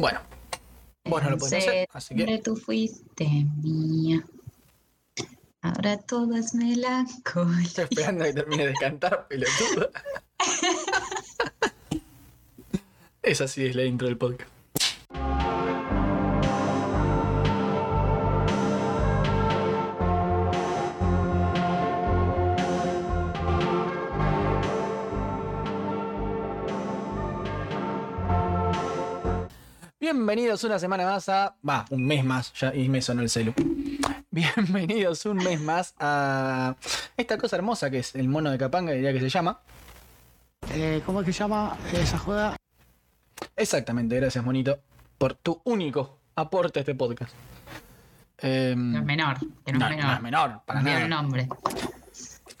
[0.00, 0.18] Bueno,
[1.04, 2.38] vos no lo podés hacer, así que.
[2.38, 3.26] Tú fuiste
[3.62, 4.24] mía.
[5.60, 7.62] Ahora todo es melancolía.
[7.66, 9.90] Estoy esperando a que termine de cantar, pelotudo.
[13.22, 14.50] Esa sí es la intro del podcast.
[30.30, 31.56] Bienvenidos una semana más a.
[31.68, 33.52] Va, un mes más, ya y me sonó el celu.
[34.30, 36.76] Bienvenidos un mes más a
[37.16, 39.58] esta cosa hermosa que es el mono de Capanga, diría que se llama.
[40.72, 42.54] Eh, ¿Cómo es que se llama esa joda?
[43.56, 44.78] Exactamente, gracias, monito,
[45.18, 47.34] por tu único aporte a este podcast.
[48.38, 49.36] Eh, No es menor,
[49.66, 50.06] que no, no, es menor.
[50.06, 51.08] no es menor, para nada.
[51.08, 51.48] nombre.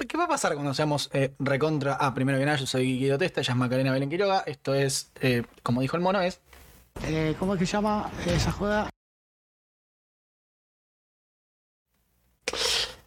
[0.08, 1.96] ¿Qué va a pasar cuando seamos eh, recontra?
[2.00, 4.42] Ah, primero que nada, yo soy Guido Testa, ella es Macarena Belén Quiroga.
[4.44, 6.40] Esto es, eh, como dijo el mono, es.
[7.04, 8.90] Eh, ¿Cómo es que se llama esa joda?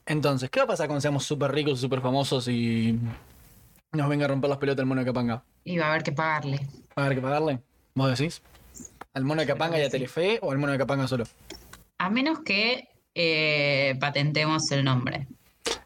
[0.05, 2.99] Entonces, ¿qué va a pasar cuando seamos súper ricos, súper famosos y
[3.93, 5.43] nos venga a romper las pelotas el mono de Capanga?
[5.63, 6.58] Y va a haber que pagarle.
[6.97, 7.59] ¿Va a haber que pagarle?
[7.95, 8.41] ¿Vos decís?
[9.13, 9.89] ¿Al mono de Capanga y a.
[9.89, 11.25] Telefe o al mono de Capanga solo?
[11.99, 15.27] A menos que eh, patentemos el nombre.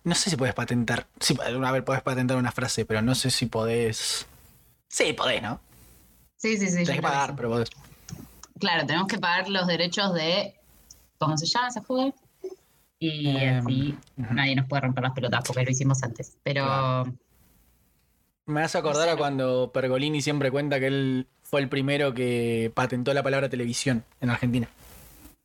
[0.03, 1.05] No sé si podés patentar.
[1.19, 4.25] Sí, a ver, podés patentar una frase, pero no sé si podés.
[4.87, 5.59] Sí, podés, ¿no?
[6.37, 6.85] Sí, sí, sí.
[6.85, 7.69] Tenés que pagar, pero podés.
[8.59, 10.53] Claro, tenemos que pagar los derechos de.
[11.17, 12.13] ¿Cómo se llama ese juego?
[12.99, 16.37] Y Em, así nadie nos puede romper las pelotas porque lo hicimos antes.
[16.43, 16.63] Pero.
[16.65, 17.13] Claro.
[18.45, 22.13] Me hace acordar No sé, a cuando Pergolini siempre cuenta que él fue el primero
[22.13, 24.69] que patentó la palabra televisión en Argentina.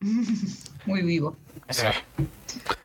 [0.86, 1.36] Muy vivo.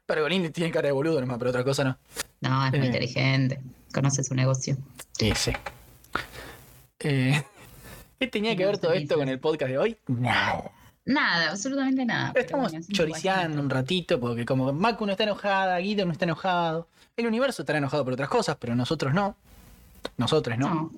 [0.05, 1.98] Pergolini tiene cara de boludo nomás, pero otra cosa no.
[2.42, 2.86] No, es muy Eh.
[2.86, 3.59] inteligente.
[3.94, 4.78] Conoce su negocio.
[5.17, 5.52] Sí, sí.
[7.00, 7.44] Eh,
[8.20, 9.98] ¿Qué tenía que ver todo esto con el podcast de hoy?
[10.08, 10.72] Nada.
[11.06, 12.32] Nada, absolutamente nada.
[12.34, 16.26] Pero estamos bueno, es un ratito porque como Macu no está enojada, Guido no está
[16.26, 19.36] enojado, el universo estará enojado por otras cosas, pero nosotros no.
[20.17, 20.67] Nosotros no.
[20.73, 20.92] No.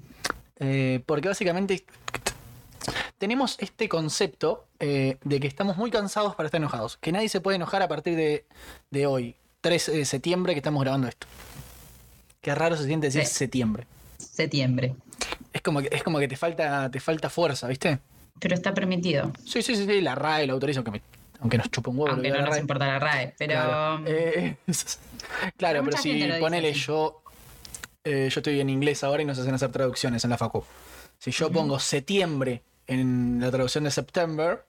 [0.59, 1.85] Eh, porque básicamente
[3.17, 6.97] tenemos este concepto eh, de que estamos muy cansados para estar enojados.
[6.97, 8.45] Que nadie se puede enojar a partir de,
[8.89, 11.27] de hoy, 3 de septiembre, que estamos grabando esto.
[12.41, 13.33] Qué raro se siente decir Sí.
[13.35, 13.85] septiembre.
[14.17, 14.95] Septiembre.
[15.59, 17.99] Es como que, es como que te falta, te falta fuerza, ¿viste?
[18.39, 19.33] Pero está permitido.
[19.45, 21.01] Sí, sí, sí, sí, la RAE lo autoriza, aunque, me-
[21.41, 22.61] aunque nos chupa un huevo Aunque que no la nos RAE.
[22.61, 23.35] importa la RAE.
[23.37, 23.53] Pero.
[23.55, 24.55] Claro, Eh,
[25.57, 26.79] claro, pero si ponele así.
[26.79, 27.21] yo.
[28.05, 30.63] eh, yo estoy en inglés ahora y nos hacen hacer traducciones en la facu.
[31.17, 34.65] Si yo pongo septiembre en la traducción de September,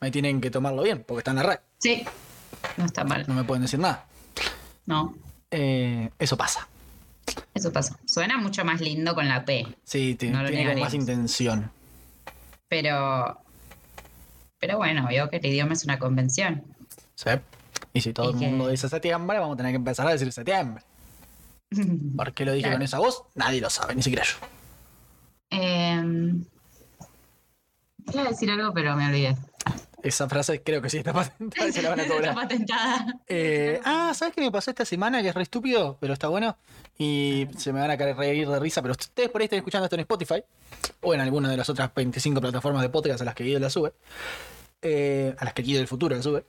[0.00, 1.58] me tienen que tomarlo bien, porque está en la red.
[1.78, 2.04] Sí.
[2.76, 3.24] No está mal.
[3.26, 4.06] No me pueden decir nada.
[4.86, 5.16] No.
[5.50, 6.68] Eh, eso pasa.
[7.54, 7.98] Eso pasa.
[8.06, 9.66] Suena mucho más lindo con la P.
[9.84, 11.70] Sí, No tiene como más intención.
[12.68, 13.38] Pero.
[14.58, 16.62] Pero bueno, veo que el idioma es una convención.
[17.14, 17.30] ¿sí?
[17.92, 20.32] Y si todo el que- mundo dice septiembre, vamos a tener que empezar a decir
[20.32, 20.82] septiembre.
[22.16, 22.76] ¿Por qué lo dije Claro.
[22.76, 23.22] con esa voz?
[23.34, 24.34] Nadie lo sabe, ni siquiera yo.
[25.50, 26.44] Em,
[28.12, 29.36] Iba a decir algo, pero me olvidé.
[30.02, 32.34] Esa frase creo que sí está patentada y se la van a Está cobrar.
[32.34, 33.06] patentada.
[33.28, 35.22] Eh, ah, ¿sabes qué me pasó esta semana?
[35.22, 36.56] Que es re estúpido, pero está bueno.
[36.98, 39.86] Y se me van a caer reír de risa, pero ustedes por ahí están escuchando
[39.86, 40.42] esto en Spotify
[41.00, 43.70] o en alguna de las otras 25 plataformas de podcast a las que Guido la
[43.70, 43.92] sube.
[44.82, 46.44] eh, a las que Guido del futuro la sube.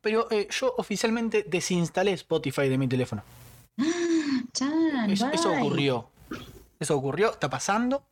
[0.00, 3.22] Pero eh, yo oficialmente desinstalé Spotify de mi teléfono.
[4.52, 6.08] Chan, Eso, eso ocurrió.
[6.80, 8.02] Eso ocurrió, está pasando.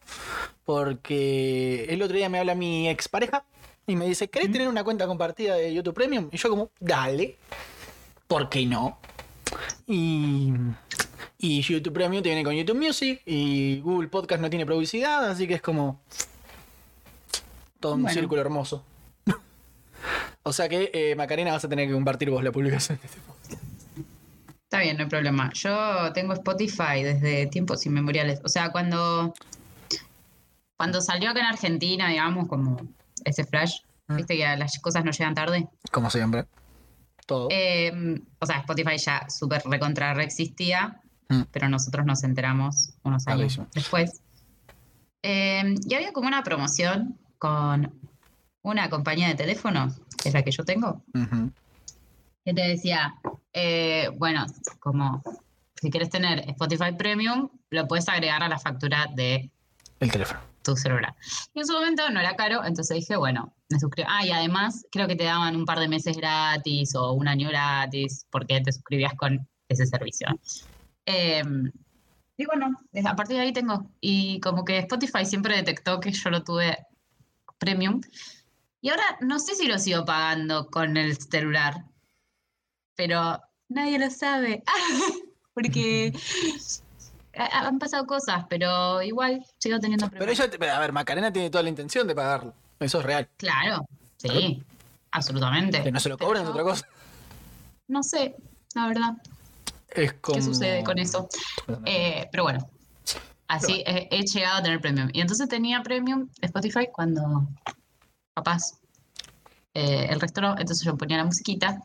[0.65, 3.45] Porque el otro día me habla mi expareja
[3.89, 6.29] y me dice, ¿querés tener una cuenta compartida de YouTube Premium?
[6.31, 7.37] Y yo como, dale.
[8.27, 8.99] ¿Por qué no?
[9.87, 10.53] Y,
[11.39, 15.49] y YouTube Premium te viene con YouTube Music y Google Podcast no tiene publicidad, así
[15.49, 16.03] que es como
[17.81, 18.15] todo un Bueno.
[18.15, 18.85] círculo hermoso.
[20.43, 23.01] o sea que, eh, Macarena, vas a tener que compartir vos la publicación.
[24.65, 25.51] Está bien, no hay problema.
[25.55, 28.41] Yo tengo Spotify desde tiempos inmemoriales.
[28.45, 29.33] O sea, cuando,
[30.77, 32.77] cuando salió acá en Argentina, digamos, como
[33.25, 33.79] ese flash.
[34.09, 35.69] Viste que las cosas no llegan tarde.
[35.93, 36.47] Como siempre.
[37.27, 37.49] Todo.
[37.51, 37.93] Eh,
[38.39, 41.01] o sea, Spotify ya súper recontra reexistía,
[41.31, 41.43] Mm.
[41.53, 44.23] pero nosotros nos enteramos unos años después.
[45.23, 47.93] Eh, y había como una promoción con
[48.63, 51.03] una compañía de teléfono, que es la que yo tengo,
[52.45, 53.15] que te decía,
[53.53, 54.47] eh, bueno,
[54.81, 55.23] como
[55.81, 59.51] si quieres tener Spotify Premium, lo puedes agregar a la factura de
[60.01, 60.41] El teléfono.
[60.77, 61.15] Celular.
[61.55, 64.09] Y en su momento no era caro, entonces dije, bueno, me suscribo.
[64.11, 67.49] Ah, y además creo que te daban un par de meses gratis o un año
[67.49, 70.29] gratis porque te suscribías con ese servicio.
[71.07, 71.43] Eh,
[72.37, 72.71] Y bueno,
[73.05, 73.91] a partir de ahí tengo.
[74.01, 76.79] Y como que Spotify siempre detectó que yo lo tuve
[77.59, 78.01] premium.
[78.81, 81.85] Y ahora no sé si lo sigo pagando con el celular.
[82.95, 84.63] Pero nadie lo sabe.
[85.55, 86.13] Porque
[87.39, 90.51] han pasado cosas, pero igual sigo teniendo Pero premium.
[90.61, 92.53] ella, a ver, Macarena tiene toda la intención de pagarlo.
[92.81, 93.29] Eso es real.
[93.37, 93.87] Claro,
[94.17, 94.63] sí,
[95.11, 95.83] absolutamente.
[95.83, 96.89] Que no se lo cobran es Pero otra cosa.
[97.89, 98.37] No sé,
[98.75, 99.15] la verdad,
[99.91, 100.37] Es como...
[100.37, 101.29] qué sucede con eso.
[101.85, 102.69] Eh, pero bueno,
[103.49, 105.09] así he, he llegado a tener premium.
[105.13, 107.49] Y entonces tenía premium Spotify cuando
[108.35, 108.79] papás,
[109.75, 111.81] eh, el resto no, entonces yo ponía la musiquita.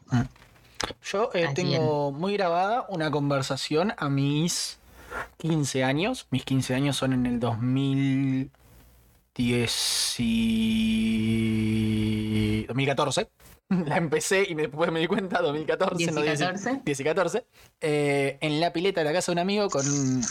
[1.04, 4.78] Yo eh, tengo muy grabada una conversación a mis
[5.38, 6.28] 15 años.
[6.32, 10.16] Mis 15 años son en el 2010
[11.34, 12.66] y...
[12.68, 13.30] 2014.
[13.88, 16.82] La empecé y después me di cuenta, 2014, 10 y no 10 y- 14.
[16.86, 17.46] 10 y 14.
[17.82, 20.24] eh, en la pileta de la casa de un amigo con un,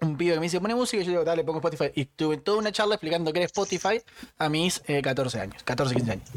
[0.00, 1.90] un pibe que me dice, pone música y yo digo, dale, pongo Spotify.
[1.94, 4.00] Y tuve toda una charla explicando qué era Spotify
[4.38, 6.28] a mis eh, 14 años, 14, 15 años.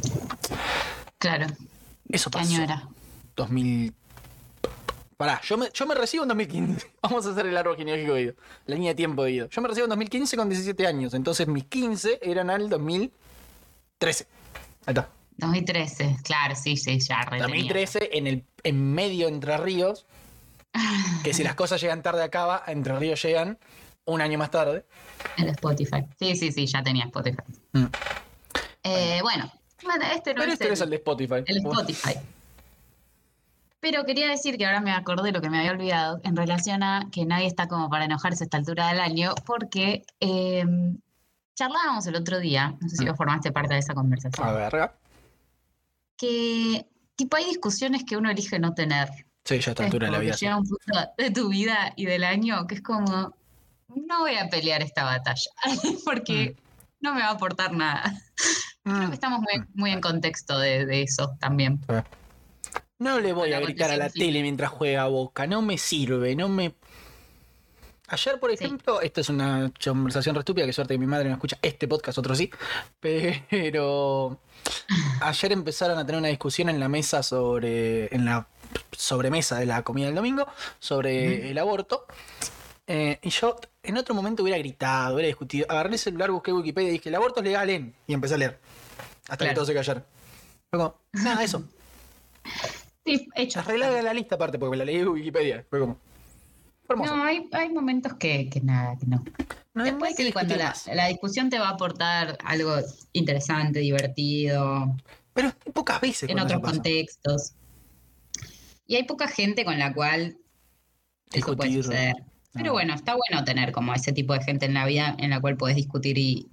[1.18, 1.48] Claro,
[2.10, 2.54] Eso ¿qué pasó.
[2.54, 2.88] año era?
[3.36, 3.94] 2000.
[5.18, 6.92] Pará, yo me, yo me recibo en 2015.
[7.02, 8.36] Vamos a hacer el árbol genealógico de Guido.
[8.68, 9.50] La línea de tiempo de Guido.
[9.50, 11.14] Yo me recibo en 2015 con 17 años.
[11.16, 14.28] Entonces mis 15 eran al 2013.
[14.86, 15.10] Ahí está.
[15.40, 17.46] 2013, claro, sí, sí, ya retenía.
[17.46, 20.06] 2013 en el en medio Entre Ríos.
[21.24, 23.58] Que si las cosas llegan tarde acá, a Entre Ríos llegan
[24.06, 24.86] un año más tarde.
[25.38, 26.06] El Spotify.
[26.20, 27.44] Sí, sí, sí, ya tenía Spotify.
[27.74, 27.86] Mm.
[28.84, 29.52] Eh, bueno,
[29.84, 31.44] bueno, este no Pero es este no es el de Spotify.
[31.46, 32.14] el Spotify.
[33.80, 36.82] Pero quería decir que ahora me acordé de lo que me había olvidado en relación
[36.84, 40.66] a que nadie está como para enojarse a esta altura del año, porque eh,
[41.56, 43.10] charlábamos el otro día, no sé si Mm.
[43.10, 44.92] vos formaste parte de esa conversación, A ver.
[46.18, 49.10] que tipo hay discusiones que uno elige no tener.
[49.46, 50.36] Sí, ya a esta Es altura de la vida.
[50.36, 53.36] Llega un punto de tu vida y del año que es como,
[53.88, 55.52] no voy a pelear esta batalla,
[56.06, 56.56] porque
[57.00, 58.04] no me va a aportar nada.
[58.84, 59.08] Creo Mm.
[59.10, 61.80] que estamos muy, muy en contexto de, de eso también.
[63.00, 64.20] No le voy a gritar a la sí.
[64.20, 66.74] tele mientras juega a Boca, no me sirve, no me...
[68.10, 68.64] Ayer, por Sí.
[68.64, 71.88] ejemplo, esta es una conversación re estúpida, que suerte que mi madre no escucha este
[71.90, 72.50] podcast, otro sí,
[73.02, 74.40] pero
[75.20, 78.48] ayer empezaron a tener una discusión en la mesa sobre, en la
[78.94, 80.48] sobremesa de la comida del domingo,
[80.80, 82.06] sobre el aborto,
[82.90, 86.88] Eh, y yo en otro momento hubiera gritado, hubiera discutido, agarré el celular, busqué Wikipedia
[86.88, 88.60] y dije, el aborto es legal en, y empecé a leer,
[89.24, 89.56] hasta que Claro.
[89.56, 90.06] todos se callaron.
[91.12, 91.64] Nada, eso.
[93.08, 93.60] Sí, hecho.
[93.62, 95.66] Arreglada la lista aparte, porque me la leí en Wikipedia.
[95.70, 95.98] Fue como.
[96.90, 97.16] Hermoso.
[97.16, 99.24] No, hay, hay momentos que, que nada, que no.
[99.74, 102.76] No Después que sí, cuando la, la discusión te va a aportar algo
[103.14, 104.96] interesante, divertido,
[105.34, 106.30] Pero hay pocas veces.
[106.30, 107.54] en otros contextos.
[108.88, 110.38] Y hay poca gente con la cual
[111.34, 112.16] eso puede suceder.
[112.54, 112.72] Pero No.
[112.74, 115.58] bueno, está bueno tener como ese tipo de gente en la vida en la cual
[115.58, 116.48] puedes discutir y,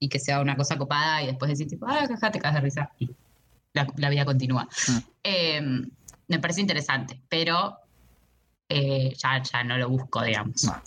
[0.00, 2.60] y que sea una cosa copada y después decir tipo, ah, jaja, te cagas de
[2.60, 3.08] risa y
[3.72, 4.68] la, la vida continúa.
[4.88, 4.98] Mm.
[5.24, 5.60] Eh,
[6.28, 7.76] me parece interesante, pero
[8.68, 10.64] eh, ya, ya no lo busco, digamos.
[10.64, 10.80] No.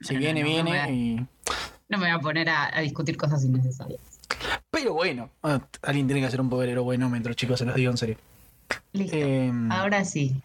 [0.00, 0.70] Si No, viene, no, no viene.
[0.86, 1.14] me- y-
[1.88, 4.00] No me voy a poner a, a discutir cosas innecesarias.
[4.70, 7.96] Pero bueno, ah, alguien tiene que hacer un poderero buenómetro, chicos, se los digo en
[7.98, 8.16] serio.
[8.92, 9.16] Listo.
[9.16, 10.40] Eh, Ahora sí.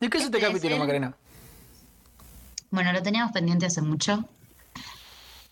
[0.00, 1.14] ¿De qué es este este es capítulo, el- Macarena?
[2.70, 4.28] Bueno, lo teníamos pendiente hace mucho.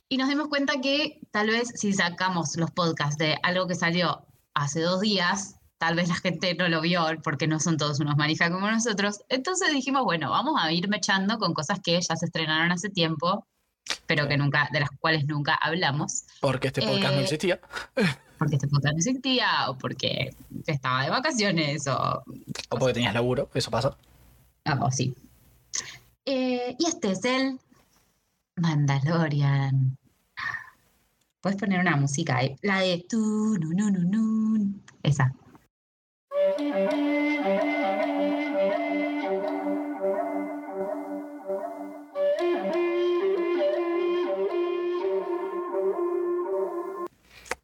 [0.08, 4.23] Y nos dimos cuenta que tal vez si sacamos los podcasts de algo que salió
[4.54, 8.16] hace dos días, tal vez la gente no lo vio porque no son todos unos
[8.16, 9.20] manijas como nosotros.
[9.28, 13.46] Entonces dijimos, bueno, vamos a ir mechando con cosas que ya se estrenaron hace tiempo,
[14.06, 17.60] pero que nunca, de las cuales nunca hablamos, Porque este podcast no Eh, existía.
[18.38, 20.34] porque este podcast no existía, o porque
[20.66, 22.22] estaba de vacaciones, o
[22.70, 23.96] O porque tenías laburo, eso pasa.
[24.64, 25.14] Ah, sí.
[26.24, 27.58] Eh, y este es el
[28.56, 29.96] Mandalorian.
[31.44, 32.56] Puedes poner una música ahí.
[32.62, 33.18] La de tu,
[33.58, 34.80] nu, nu, nu.
[35.02, 35.30] Esa.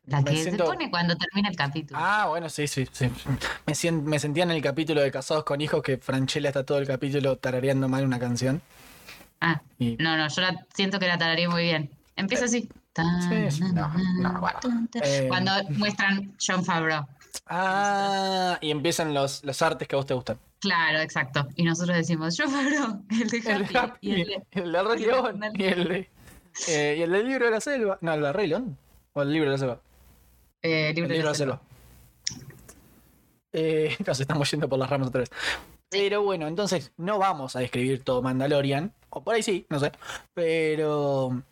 [0.06, 1.98] La que siento- se pone cuando termina el capítulo.
[2.02, 3.08] Ah, bueno, sí, sí, sí.
[3.66, 6.78] Me, sien- me sentía en el capítulo de Casados con Hijos que Franchella está todo
[6.78, 8.60] el capítulo tarareando mal una canción.
[9.40, 11.90] Ah, Y no, no, yo la, siento que la tararía muy bien.
[12.16, 12.68] Empieza así.
[12.94, 13.88] Sí, sí, no,
[14.20, 14.58] no, bueno.
[15.02, 17.06] Eh, Cuando muestran John Favreau.
[17.46, 20.38] Ah, y empiezan los, los artes que a vos te gustan.
[20.60, 21.46] Claro, exacto.
[21.56, 24.82] Y nosotros decimos, John Favreau, el de Happy, de Happy, y el de- el de
[24.82, 26.10] Rey León y el de,
[26.68, 27.98] eh, y el del libro de la selva.
[28.00, 28.76] No, el de Rey León.
[29.12, 29.80] O el libro de la selva.
[30.62, 31.60] eh, El Libro libro de la selva.
[33.52, 35.30] Eh, nos estamos yendo por las ramas otra vez.
[35.88, 39.90] Pero bueno, entonces no vamos a describir todo Mandalorian, O por ahí sí, no sé.
[40.34, 41.42] Pero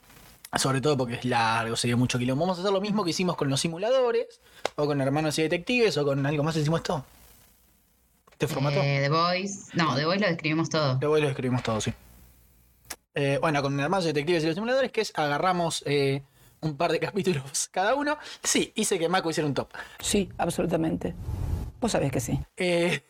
[0.57, 2.45] sobre todo porque es largo, sería mucho quilombo.
[2.45, 4.41] Vamos a hacer lo mismo que hicimos con los simuladores,
[4.77, 7.05] o con hermanos y detectives, o con algo más hicimos esto.
[8.33, 8.81] ¿Este formato?
[8.81, 9.71] Eh, The Voice.
[9.75, 10.99] No, The Voice lo describimos todo.
[11.01, 11.93] Luego lo escribimos todo, sí.
[13.15, 16.23] Eh, bueno, con hermanos y detectives y los simuladores, que es agarramos eh,
[16.61, 18.17] un par de capítulos cada uno.
[18.43, 19.69] Sí, hice que Mako hiciera un top.
[19.99, 21.15] Sí, absolutamente.
[21.81, 22.39] Vos sabés que sí.
[22.57, 23.03] Eh,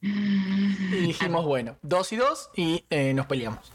[0.00, 3.72] y dijimos, bueno, dos y dos y eh, nos peleamos.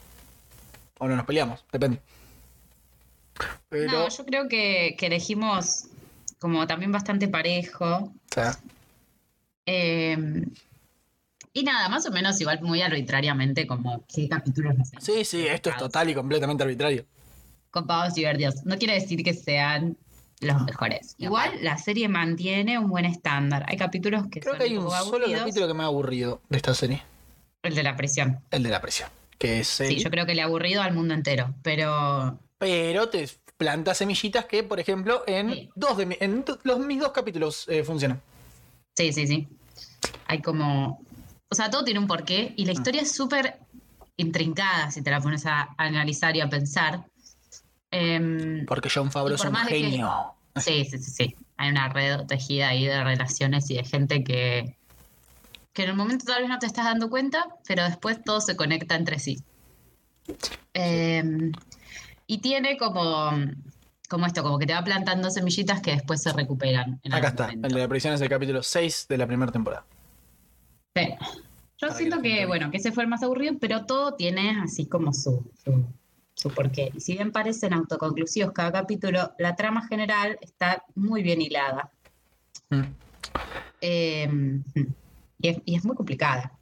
[1.00, 2.02] O no nos peleamos, depende.
[3.70, 5.86] Pero, No, yo creo que, que elegimos
[6.39, 7.86] como también bastante parejo.
[7.86, 8.58] o sea,
[9.65, 10.46] Eh,
[11.53, 15.70] y nada, más o menos igual muy arbitrariamente como qué capítulos nos sí, sí, esto
[15.72, 17.06] es total y completamente arbitrario.
[17.72, 18.63] copados y divertidos.
[18.65, 19.98] No quiere decir que sean
[20.39, 21.15] los mejores.
[21.17, 23.65] Igual la serie mantiene un buen estándar.
[23.67, 25.39] Hay capítulos que Creo son que hay un solo aburridos.
[25.39, 27.01] capítulo que me ha aburrido de esta serie.
[27.63, 28.39] El de la prisión.
[28.51, 29.10] El de la presión.
[29.39, 31.53] Que es Sí, yo creo que le ha aburrido al mundo entero.
[31.63, 35.70] Pero Pero te planta semillitas que, por ejemplo, en Sí.
[35.76, 38.22] dos de mi- en los mis dos capítulos eh, funcionan.
[38.96, 39.48] sí, sí, sí.
[40.28, 41.00] Hay como.
[41.50, 42.54] O sea, todo tiene un porqué.
[42.58, 42.76] Y la Mm.
[42.76, 43.60] historia es súper
[44.18, 47.06] intrincada si te la pones a analizar y a pensar.
[47.92, 50.34] Em, Porque John Favreau es un que- genio.
[50.58, 51.36] Sí, sí, sí, sí.
[51.58, 54.76] Hay una red tejida ahí de relaciones y de gente que,
[55.74, 58.56] que en el momento tal vez no te estás dando cuenta, pero después todo se
[58.56, 59.38] conecta entre sí.
[60.74, 61.24] Eh,
[62.27, 63.31] y tiene como,
[64.10, 67.00] como esto, como que te va plantando semillitas que después se recuperan.
[67.03, 67.43] En Acá está.
[67.46, 67.67] momento.
[67.69, 69.86] El de la prisión es el capítulo 6 de la primera temporada.
[70.96, 71.07] Sí.
[71.79, 74.88] Yo Para siento que, bueno, que ese fue el más aburrido, pero todo tiene así
[74.88, 75.86] como su, su,
[76.34, 76.91] su porqué.
[76.93, 81.91] Y si bien parecen autoconclusivos cada capítulo, la trama general está muy bien hilada.
[82.69, 82.81] Mm.
[83.81, 84.62] Eh,
[85.39, 86.57] y, es, y es muy complicada.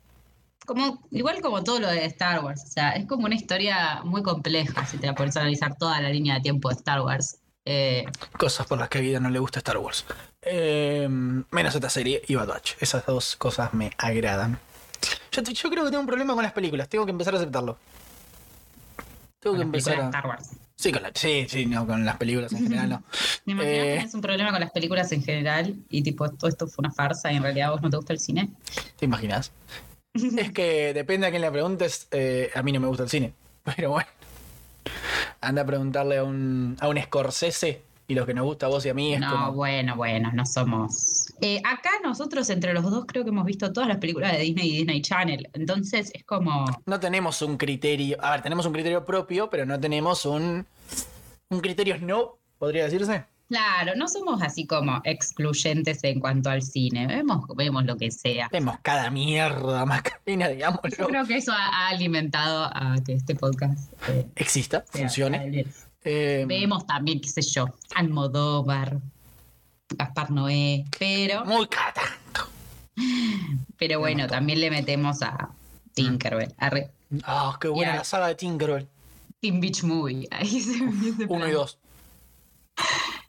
[0.65, 4.23] Como, igual como todo lo de Star Wars, o sea, es como una historia muy
[4.23, 7.37] compleja si te la pones a analizar toda la línea de tiempo de Star Wars.
[7.65, 8.05] Eh,
[8.37, 10.05] Cosas por las que a Vida no le gusta Star Wars.
[10.41, 12.73] Eh, menos esta serie y Bad Batch.
[12.79, 14.59] Esas dos cosas me agradan.
[15.31, 16.87] Yo, creo que tengo un problema con las películas.
[16.89, 17.77] Tengo que empezar a aceptarlo.
[19.39, 20.05] Tengo con que empezar a...
[20.05, 20.49] Star Wars.
[20.77, 23.03] Sí, con la- sí, sí, no, con las películas en general no.
[23.45, 23.81] Me imagino Eh.
[23.83, 26.91] que tenés un problema con las películas en general y tipo, todo esto fue una
[26.91, 28.49] farsa y en realidad vos no te gusta el cine.
[28.97, 29.51] ¿Te imaginas?
[30.37, 32.07] Es que depende a quién le preguntes.
[32.11, 33.33] eh, a mí no me gusta el cine.
[33.75, 34.07] Pero bueno.
[35.41, 38.85] Anda a preguntarle a un, a un Scorsese y lo que nos gusta a vos
[38.85, 39.53] y a mí es No, como...
[39.53, 41.33] bueno, bueno, no somos.
[41.41, 44.69] Eh, acá nosotros entre los dos creo que hemos visto todas las películas de Disney
[44.69, 45.49] y Disney Channel.
[45.53, 46.65] Entonces es como.
[46.85, 48.17] No tenemos un criterio.
[48.23, 50.65] A ver, tenemos un criterio propio, pero no tenemos un.
[51.49, 53.25] Un criterio no, podría decirse.
[53.47, 57.05] Claro, no somos así como excluyentes en cuanto al cine.
[57.05, 58.49] Vemos, vemos lo que sea.
[58.51, 61.07] Vemos cada mierda, Macarena, Yo digámoslo.
[61.07, 65.65] creo que eso ha, alimentado a que este podcast eh, Exista, sea- funcione.
[66.03, 68.99] Eh, Vemos también, qué sé yo, Almodóvar,
[69.89, 72.47] Gaspar Noé, pero, muy cada tanto.
[73.77, 75.49] pero bueno, también le metemos a
[75.93, 76.53] Tinkerbell,
[77.23, 78.87] Ah, qué buena la saga de Tinkerbell.
[79.39, 80.27] Teen Beach Movie.
[80.31, 81.77] Ahí se me ese Uno y dos.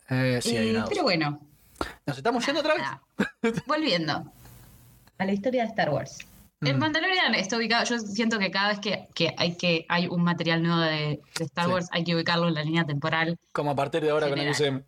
[0.09, 0.89] Eh, sí, hay una dos.
[0.91, 1.41] pero bueno,
[2.07, 2.83] ¿Nos estamos yendo otra vez?
[2.83, 3.03] nada.
[3.67, 4.33] volviendo
[5.19, 6.19] a la historia de Star Wars.
[6.63, 6.79] El Mm.
[6.81, 10.63] Mandalorian está ubicado, yo siento que cada vez que, que hay que hay un material
[10.63, 11.73] nuevo de, de Star Sí.
[11.73, 13.39] Wars hay que ubicarlo en la línea temporal.
[13.53, 14.79] Como a partir de ahora con el General.
[14.81, 14.85] UCM.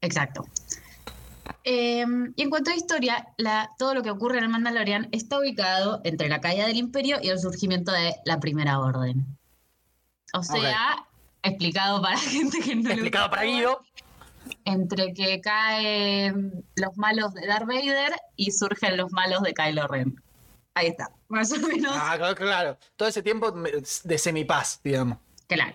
[0.00, 0.46] Exacto.
[1.64, 2.04] Eh,
[2.36, 6.00] y en cuanto a historia, la- todo lo que ocurre en el Mandalorian está ubicado
[6.04, 9.26] entre la caída del Imperio y el surgimiento de la Primera Orden.
[10.34, 11.06] O sea,
[11.42, 13.80] explicado para gente que no Explicado para Guido.
[14.64, 20.22] Entre que caen los malos de Darth Vader y surgen los malos de Kylo Ren.
[20.74, 21.92] Ahí está, más o menos.
[21.94, 22.78] Ah, claro, claro.
[22.96, 25.18] Todo ese tiempo de semipaz, digamos.
[25.48, 25.74] Claro.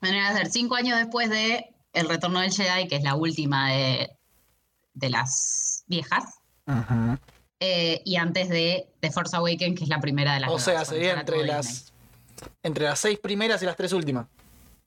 [0.00, 3.70] Van a ser cinco años después de El Retorno del Jedi, que es la última
[3.72, 4.10] de,
[4.94, 6.24] de las viejas.
[6.66, 7.18] Ujú.
[7.58, 10.64] eh, y antes de The Force Awakens, que es la primera de las O nuevas,
[10.64, 11.92] sea, sería entre las,
[12.62, 14.26] entre las seis primeras y las tres últimas.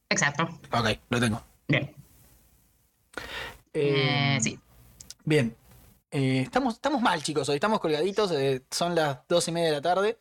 [0.09, 0.43] Exacto.
[0.71, 1.41] Ok, lo tengo.
[1.67, 1.93] Bien.
[3.73, 4.59] Eh, Eh, sí.
[5.23, 5.55] Bien.
[6.11, 7.49] Eh, estamos, estamos mal, chicos.
[7.49, 8.31] Hoy estamos colgaditos.
[8.31, 10.17] eh, son las dos y media de la tarde.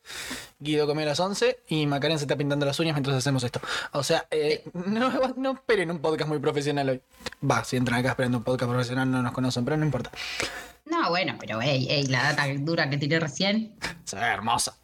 [0.59, 3.61] Guido comió a las 11 y Macarena se está pintando las uñas mientras hacemos esto.
[3.93, 7.01] O sea, eh, no, no esperen un podcast muy profesional hoy.
[7.49, 10.11] Va, si entran acá esperando un podcast profesional no nos conocen, pero no importa.
[10.87, 13.77] No, bueno, pero ey, ey, la data dura que tiré recién.
[14.05, 14.77] Se ve hermosa.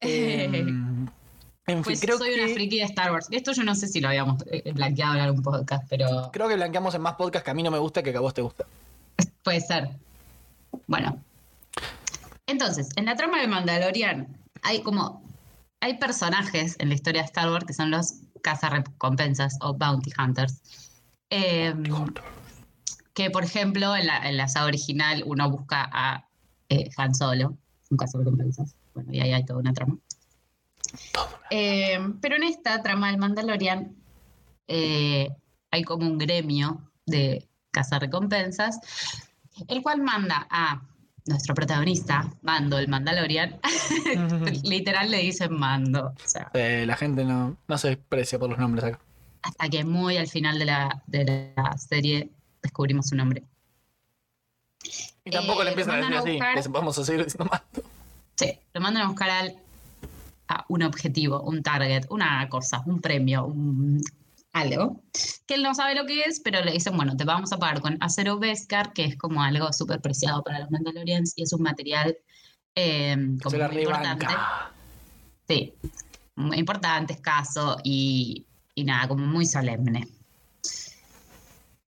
[1.66, 3.26] Eh, fin, Pues creo soy una friki de Star Wars.
[3.30, 6.54] Esto yo no sé si lo habíamos eh, blanqueado en algún podcast, pero creo que
[6.54, 8.42] blanqueamos en más podcasts que a mí no me gusta que que a vos te
[8.42, 8.66] gusta.
[9.42, 9.90] puede ser.
[10.86, 11.20] Bueno.
[12.46, 14.28] Entonces, en la trama de Mandalorian
[14.62, 15.22] hay como
[15.80, 20.60] hay personajes en la historia de Star Wars que son los cazarrecompensas o bounty hunters.
[21.30, 21.74] Eh,
[23.14, 26.28] que, por ejemplo, en la, en la saga original uno busca a
[26.68, 27.56] eh, Han Solo,
[27.90, 28.76] un cazarrecompensas.
[28.94, 29.96] Bueno, y ahí hay toda una trama.
[31.50, 33.94] Eh, pero en esta trama del Mandalorian
[34.68, 35.28] eh,
[35.70, 38.80] hay como un gremio de cazarrecompensas,
[39.68, 40.82] el cual manda a
[41.26, 43.58] nuestro protagonista, Mando, el Mandalorian,
[44.64, 46.06] literal le dicen Mando.
[46.24, 49.00] O sea, Eh, la gente no, no se desprecia por los nombres acá.
[49.42, 52.30] hasta que muy al final de la, de la serie
[52.62, 53.42] descubrimos su nombre.
[55.24, 56.56] Y tampoco Eh, le empiezan a decir así.
[56.56, 57.62] les vamos a seguir diciendo más.
[58.36, 59.56] Sí, lo mandan a buscar al-
[60.48, 64.00] a un objetivo, un target, una cosa, un premio, un,
[64.52, 65.02] algo,
[65.46, 67.80] que él no sabe lo que es, pero le dicen, bueno, te vamos a pagar
[67.80, 71.62] con acero Beskar, que es como algo súper preciado para los Mandalorians y es un
[71.62, 72.16] material
[72.74, 74.26] eh, como Se la muy importante.
[75.48, 75.74] Sí,
[76.36, 80.08] muy importante, escaso y, y nada, como muy solemne.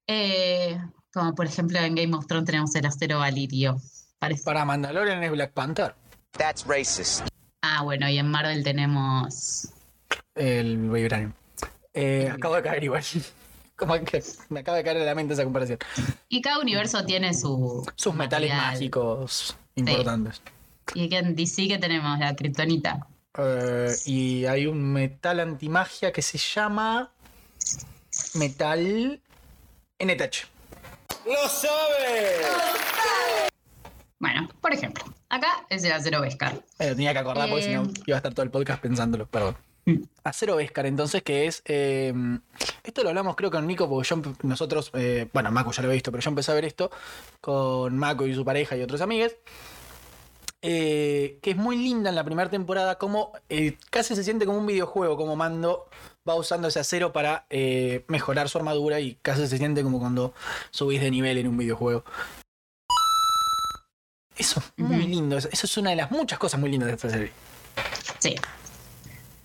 [0.07, 0.79] Eh,
[1.13, 3.79] como por ejemplo en Game of Thrones tenemos el acero valirio.
[4.17, 4.43] Parece.
[4.43, 5.95] Para Mandalorian es Black Panther.
[6.37, 7.27] That's racist.
[7.61, 9.69] Ah, bueno, y en Marvel tenemos
[10.35, 11.33] El Vibranium.
[11.93, 13.03] Eh, acabo de caer igual.
[13.75, 15.79] Como que me acaba de caer en la mente esa comparación.
[16.27, 17.89] Y cada universo tiene su.
[17.95, 20.41] Sus metales mágicos importantes.
[20.93, 23.07] Y que en DC que tenemos la kriptonita.
[23.37, 27.11] Eh, y hay un metal antimagia que se llama
[28.33, 29.21] Metal
[29.99, 30.47] NTH.
[34.19, 36.61] Bueno, por ejemplo, acá es el acero Beskar.
[36.79, 37.93] Me lo tenía que acordar porque si no Eh.
[38.07, 39.55] iba a estar todo el podcast pensándolo, perdón.
[39.85, 40.03] Mm.
[40.23, 41.61] Acero Vescar, entonces, que es.
[41.65, 42.13] eh,
[42.83, 45.93] esto lo hablamos creo con Nico, porque yo, nosotros, eh, bueno, Mako ya lo he
[45.93, 46.91] visto, pero yo empecé a ver esto
[47.41, 49.35] con Mako y su pareja y otros amigues.
[50.61, 54.57] eh, que es muy linda en la primera temporada, como eh, casi se siente como
[54.57, 55.87] un videojuego, como Mando
[56.27, 60.33] va usando ese acero para eh, mejorar su armadura y casi se siente como cuando
[60.71, 62.03] subís de nivel en un videojuego.
[64.39, 66.95] Eso es muy lindo, eso eso es una de las muchas cosas muy lindas de
[66.95, 67.31] esta serie.
[68.19, 68.35] Sí.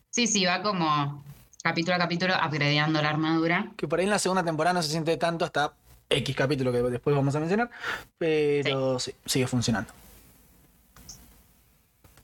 [0.09, 1.25] Sí, sí, va como
[1.61, 3.73] capítulo a capítulo upgradeando la armadura.
[3.77, 5.73] que por ahí en la segunda temporada no se siente tanto hasta
[6.09, 7.71] X capítulo que después vamos a mencionar,
[8.17, 9.93] pero sí, sigue funcionando.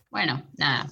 [0.08, 0.86] Bueno, nada.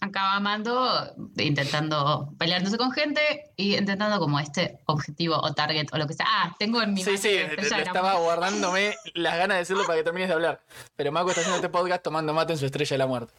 [0.00, 3.20] Acaba Mando intentando peleándose con gente
[3.56, 6.26] y intentando como este objetivo o target o lo que sea.
[6.28, 9.36] Ah, tengo en mi Sí, sí, la te- estrella te- de la estaba guardándome las
[9.38, 10.60] ganas de decirlo para que termines de hablar.
[10.96, 13.32] Pero Mako está haciendo este podcast tomando mate en su estrella de la muerte.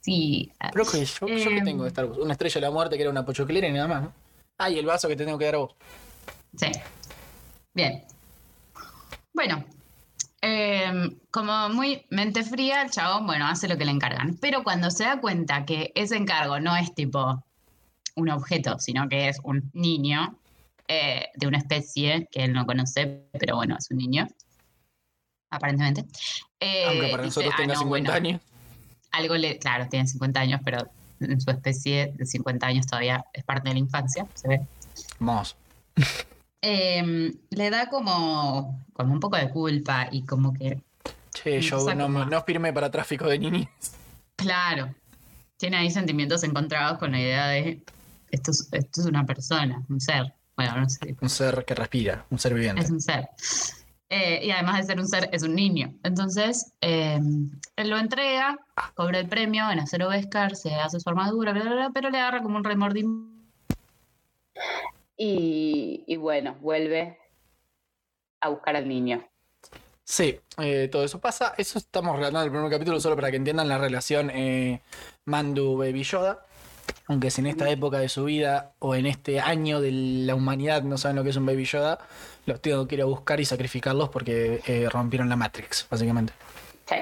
[0.00, 0.50] Sí.
[0.72, 1.64] Creo que yo, yo que Em.
[1.64, 3.86] tengo de Star Wars, una estrella de la muerte que era una pochoclera y nada
[3.88, 4.12] más, ¿no?
[4.58, 5.74] Ah, y el vaso que te tengo que dar a vos.
[6.56, 6.72] Sí.
[7.74, 8.04] Bien.
[9.32, 9.64] Bueno,
[10.40, 14.36] em, como muy mente fría, el chabón, bueno, hace lo que le encargan.
[14.40, 17.44] Pero cuando se da cuenta que ese encargo no es tipo
[18.16, 20.36] un objeto, sino que es un niño
[20.88, 24.26] eh, de una especie que él no conoce, pero bueno, es un niño,
[25.50, 26.04] aparentemente.
[26.60, 28.42] eh, Aunque para dice, nosotros "Ah, tenga no, 50 bueno, años.
[29.12, 30.88] algo le, claro, tiene 50 años, pero
[31.20, 34.60] en su especie de 50 años todavía es parte de la infancia, se ve.
[35.18, 35.56] Vamos.
[36.60, 40.80] Em, le da como, como un poco de culpa y como que,
[41.32, 43.68] Che, yo no, firmé para tráfico de niños.
[44.36, 44.92] claro,
[45.56, 47.82] tiene ahí sentimientos encontrados con la idea de
[48.30, 50.34] esto es, esto es una persona, un ser.
[50.56, 52.82] Bueno, no sé, Un ser que respira, un ser viviente.
[52.82, 53.28] es un ser.
[54.10, 55.94] Eh, y además de ser un ser, es un niño.
[56.02, 58.58] Entonces, em, él lo entrega,
[58.94, 62.18] cobra el premio en acero Beskar, se hace su armadura, bla, bla, bla, pero le
[62.18, 63.28] agarra como un remordimiento.
[65.18, 67.18] Y, y bueno, vuelve
[68.40, 69.28] a buscar al niño.
[70.04, 71.54] Sí, eh, todo eso pasa.
[71.58, 74.80] Eso estamos relatando el primer capítulo solo para que entiendan la relación eh,
[75.26, 76.46] Mandu-Baby Yoda.
[77.08, 80.82] Aunque si en esta época de su vida o en este año de la humanidad
[80.82, 81.98] no saben lo que es un Baby Yoda,
[82.46, 86.32] los tengo que ir a buscar y sacrificarlos porque eh, rompieron la Matrix, básicamente.
[86.86, 86.96] Sí.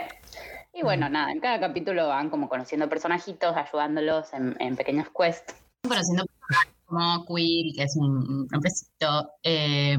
[0.72, 5.54] Y bueno, nada, en cada capítulo van como conociendo personajitos, ayudándolos en, en pequeños quests.
[5.82, 9.98] Conociendo personajes como Quill, que es un, pesito, eh,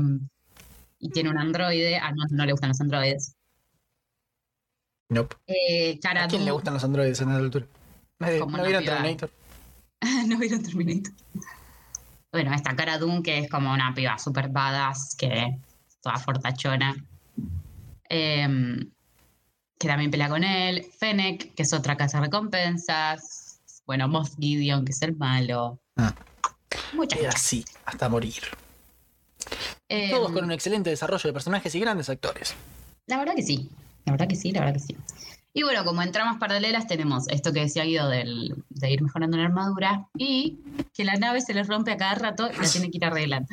[1.00, 1.98] y tiene un androide.
[1.98, 3.36] Ah, no, no le gustan los androides.
[5.10, 5.36] Nope.
[5.48, 7.68] Eh, ¿A quién le gustan los androides en la altura?
[8.20, 8.28] ¿No
[8.64, 8.84] vieron.
[8.84, 9.32] Terminator?
[10.28, 11.14] no vieron Terminator.
[12.32, 15.60] Bueno, esta Cara Dune, que es como una piba super badass, que
[16.02, 16.96] toda fortachona.
[18.10, 18.92] Em,
[19.80, 20.86] que también pelea con él.
[21.00, 23.62] Fennec, que es otra casa de recompensas.
[23.86, 25.80] Bueno, Moff Gideon, que es el malo.
[25.96, 26.14] Ah.
[26.94, 27.36] Muchas Y cosas.
[27.36, 28.44] así, hasta morir.
[29.90, 32.54] Em, Todos con un excelente desarrollo de personajes y grandes actores.
[33.08, 33.70] La verdad que sí.
[34.06, 34.96] La verdad que sí, la verdad que sí.
[35.54, 39.38] Y bueno, como en tramas paralelas tenemos esto que decía Guido del, de ir mejorando
[39.38, 40.60] la armadura y
[40.94, 43.48] que la nave se les rompe a cada rato y la tiene que ir arreglando.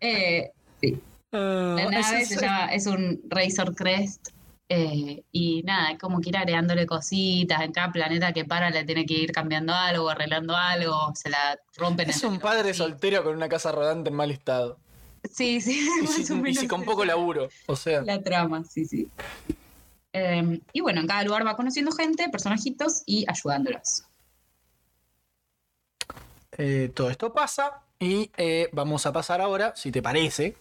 [0.00, 0.98] Eh, sí.
[1.32, 4.28] Ah, La nave es- se llama, es un Razor Crest.
[4.70, 7.60] Eh, y nada, es como que ir agregándole cositas.
[7.62, 11.60] En cada planeta que para le tiene que ir cambiando algo, arreglando algo, se la
[11.76, 12.10] rompen.
[12.10, 14.80] Es un padre soltero con una casa rodante en mal estado.
[15.30, 17.52] Sí, sí, Y más si, o y menos si con poco laburo.
[17.66, 19.12] O sea, La trama, sí, sí.
[20.12, 24.04] Eh, y bueno, en cada lugar va conociendo gente, personajitos y ayudándolos.
[26.52, 30.56] eh, todo esto pasa y eh, vamos a pasar ahora, si te parece,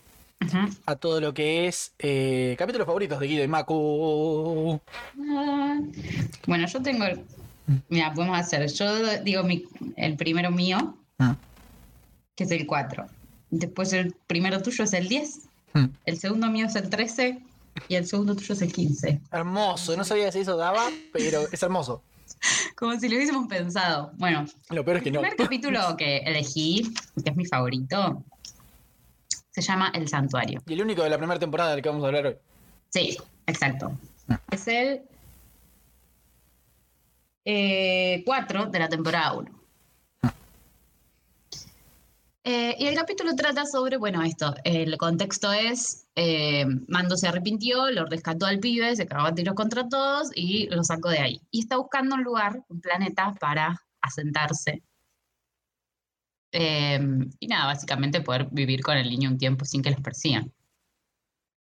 [0.86, 4.80] A todo lo que es eh, capítulos favoritos de Guido y Maku.
[5.32, 5.80] Ah,
[6.48, 7.06] Bueno, yo tengo.
[7.06, 7.22] el-
[7.90, 8.66] Mira, podemos hacer.
[8.72, 11.32] Yo digo mi- el primero mío, Mm.
[12.36, 13.06] que es el 4.
[13.52, 15.42] Después el primero tuyo es el 10.
[15.74, 15.86] Mm.
[16.06, 17.40] El segundo mío es el 13.
[17.88, 19.20] Y el segundo tuyo es el 15.
[19.32, 22.02] Hermoso, no sabía si eso daba, pero es hermoso.
[22.76, 24.12] Como si lo hubiésemos pensado.
[24.18, 25.22] Bueno, Lo peor es que el no.
[25.22, 26.92] primer capítulo que elegí,
[27.24, 28.24] que es mi favorito,
[29.50, 30.62] se llama El Santuario.
[30.66, 32.38] Y el único de la primera temporada del que vamos a hablar hoy.
[32.90, 33.98] Sí, exacto.
[34.28, 34.40] Ah.
[34.52, 35.02] Es el
[38.26, 39.60] 4 de la temporada 1.
[42.52, 47.92] Eh, y el capítulo trata sobre, bueno, esto, el contexto es, eh, Mando se arrepintió,
[47.92, 51.42] lo rescató al pibe, se cagó a tiros contra todos y lo sacó de ahí.
[51.52, 54.82] Y está buscando un lugar, un planeta para asentarse.
[56.52, 57.00] Eh,
[57.40, 60.52] y nada, básicamente poder vivir con el niño un tiempo sin que los persigan.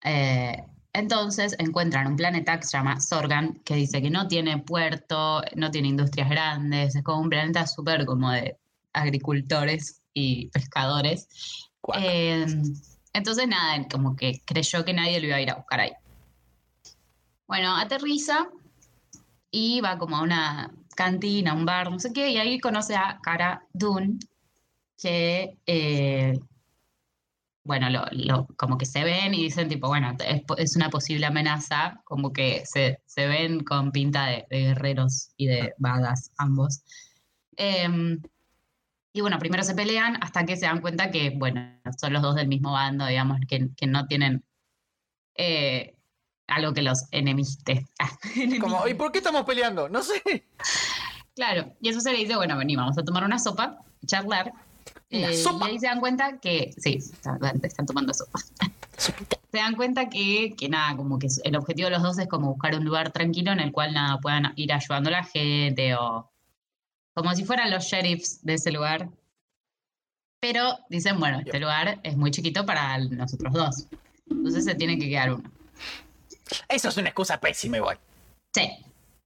[0.04, 5.42] Eh, entonces encuentran un planeta que se llama Sorgan, que dice que no tiene puerto,
[5.54, 8.56] no tiene industrias grandes, es como un planeta súper como de
[8.92, 11.28] agricultores y pescadores.
[11.98, 12.46] Eh,
[13.12, 15.92] entonces nada, como que creyó que nadie lo iba a ir a buscar ahí.
[17.46, 18.48] Bueno, aterriza
[19.50, 23.20] y va como a una cantina, un bar, no sé qué, y ahí conoce a
[23.22, 24.18] Cara Dune,
[24.98, 26.38] que eh,
[27.64, 31.26] bueno, lo, lo- como que se ven y dicen tipo, bueno, es, es una posible
[31.26, 36.82] amenaza, como que se, se ven con pinta de, de guerreros y de vagas ambos.
[37.56, 38.20] Em,
[39.12, 42.36] y bueno, primero se pelean hasta que se dan cuenta que, bueno, son los dos
[42.36, 44.44] del mismo bando, digamos, que, que no tienen
[45.36, 45.96] eh,
[46.46, 47.86] algo que los enemiste.
[48.60, 49.88] Como, ¿y por qué estamos peleando?
[49.88, 50.46] No sé.
[51.34, 54.52] Claro, y eso se le dice, bueno, vení, vamos a tomar una sopa, charlar.
[55.10, 55.68] ¿Una Eh, sopa?
[55.68, 58.40] Y ahí se dan cuenta que, sí, están, están tomando sopa.
[58.98, 62.48] Se dan cuenta que, que nada, como que el objetivo de los dos es como
[62.52, 66.30] buscar un lugar tranquilo en el cual nada, puedan ir ayudando a la gente o
[67.14, 69.08] como si fueran los sheriffs de ese lugar.
[70.40, 73.86] Pero dicen, bueno, este lugar es muy chiquito para nosotros dos.
[74.28, 75.50] Entonces se tiene que quedar uno.
[76.68, 77.98] Eso es una excusa pésima igual.
[78.54, 78.70] Sí.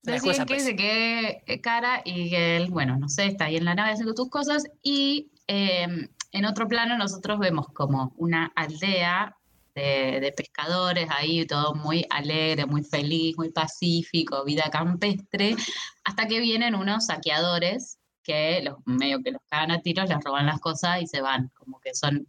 [0.02, 3.66] Deciden que se quede eh, cara y que él, bueno, no sé, está ahí en
[3.66, 4.64] la nave haciendo tus cosas.
[4.82, 9.36] Y eh, en otro plano nosotros vemos como una aldea
[9.74, 15.54] de, de pescadores ahí, todo muy alegre, muy feliz, muy pacífico, vida campestre,
[16.04, 20.46] hasta que vienen unos saqueadores que los, medio que los cagan a tiros, les roban
[20.46, 22.26] las cosas y se van, como que son,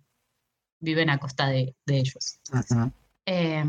[0.80, 2.40] viven a costa de, de ellos.
[3.26, 3.64] Eh,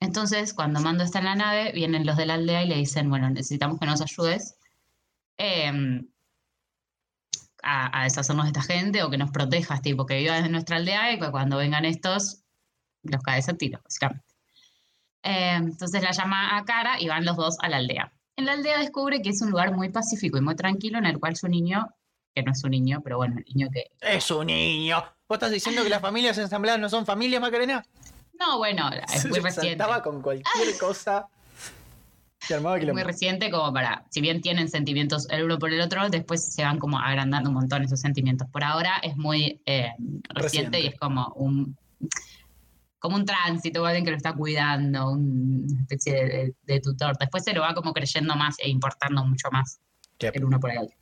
[0.00, 3.08] entonces, cuando Mando está en la nave, vienen los de la aldea y le dicen,
[3.10, 4.56] bueno, necesitamos que nos ayudes
[5.38, 6.02] eh,
[7.62, 11.12] a, deshacernos de esta gente o que nos protejas, tipo, que vivas en nuestra aldea
[11.12, 12.42] y que cuando vengan estos,
[13.02, 14.24] los caes a tiro, básicamente.
[15.22, 18.12] Eh, entonces la llama a Cara y van los dos a la aldea.
[18.36, 21.18] En la aldea descubre que es un lugar muy pacífico y muy tranquilo en el
[21.18, 21.88] cual su niño,
[22.34, 23.90] que no es un niño, pero bueno, el niño que...
[24.00, 25.02] Es un niño.
[25.28, 27.84] ¿Vos estás diciendo que las familias ensambladas no son familias, Macarena?
[28.38, 29.78] No, bueno, es muy reciente.
[29.78, 30.44] saltaba con cualquier
[30.80, 31.28] cosa.
[32.48, 36.44] Es muy reciente como para, si bien tienen sentimientos el uno por el otro, después
[36.52, 38.46] se van como agrandando un montón esos sentimientos.
[38.50, 39.92] Por ahora es muy eh,
[40.28, 40.80] reciente, Reciente.
[40.80, 41.76] y es como un
[42.98, 47.16] como un tránsito, alguien que lo está cuidando, un- una especie de, de- de tutor.
[47.18, 49.78] Después se lo va como creyendo más e importando mucho más
[50.20, 50.36] Yep.
[50.36, 50.96] el uno por el otro.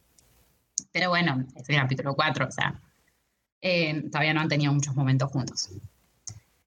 [0.92, 2.81] Pero bueno, es el capítulo 4, o sea,
[3.61, 5.71] eh, todavía no han tenido muchos momentos juntos.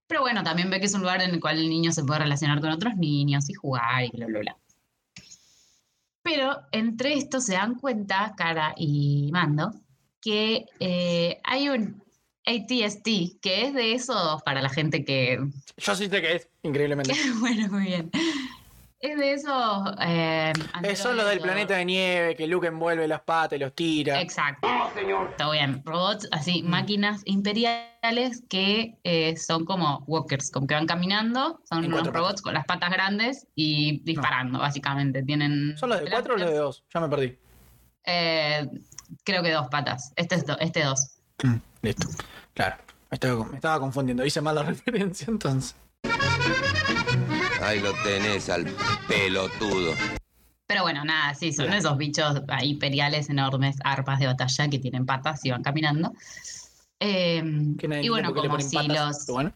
[0.08, 2.20] Pero bueno, también ve que es un lugar en el cual el niño se puede
[2.20, 4.58] relacionar con otros niños y jugar y bla, bla, bla.
[6.22, 9.74] Pero entre esto se dan cuenta, Cara y Mando,
[10.22, 12.04] que eh, hay un
[12.46, 15.40] ATST, que es de esos para la gente que,
[15.78, 17.14] Yo sí sé que es, increíblemente.
[17.40, 18.12] bueno, muy bien.
[19.00, 19.92] Es de esos.
[20.02, 20.54] eh,
[20.96, 24.20] son los del planeta de nieve, que Luke envuelve las patas y los tira.
[24.20, 24.68] Exacto.
[25.30, 25.84] Está bien.
[25.86, 26.70] Robots, así, Mm.
[26.70, 31.60] máquinas imperiales que eh, son como walkers, como que van caminando.
[31.70, 35.22] Son En unos robots con las patas grandes y disparando, básicamente.
[35.24, 35.78] Tienen.
[35.78, 36.84] ¿Son los de cuatro o los de dos?
[36.94, 37.38] Ya me perdí.
[38.06, 38.68] Eh,
[39.24, 40.14] creo que dos patas.
[40.16, 41.18] Este es do- este dos.
[41.44, 42.08] Mm, Listo.
[42.54, 42.78] Claro.
[43.12, 44.26] Me estaba, me estaba confundiendo.
[44.26, 45.76] Hice mal la referencia entonces.
[47.66, 48.66] Ahí lo tenés al
[49.08, 49.94] pelotudo.
[50.68, 55.44] Pero bueno, nada, sí, son esos bichos imperiales enormes, arpas de batalla que tienen patas
[55.46, 56.14] y van caminando.
[57.00, 57.44] Eh,
[57.78, 59.26] Que nadie y bueno, como si patas, los.
[59.26, 59.54] pero bueno,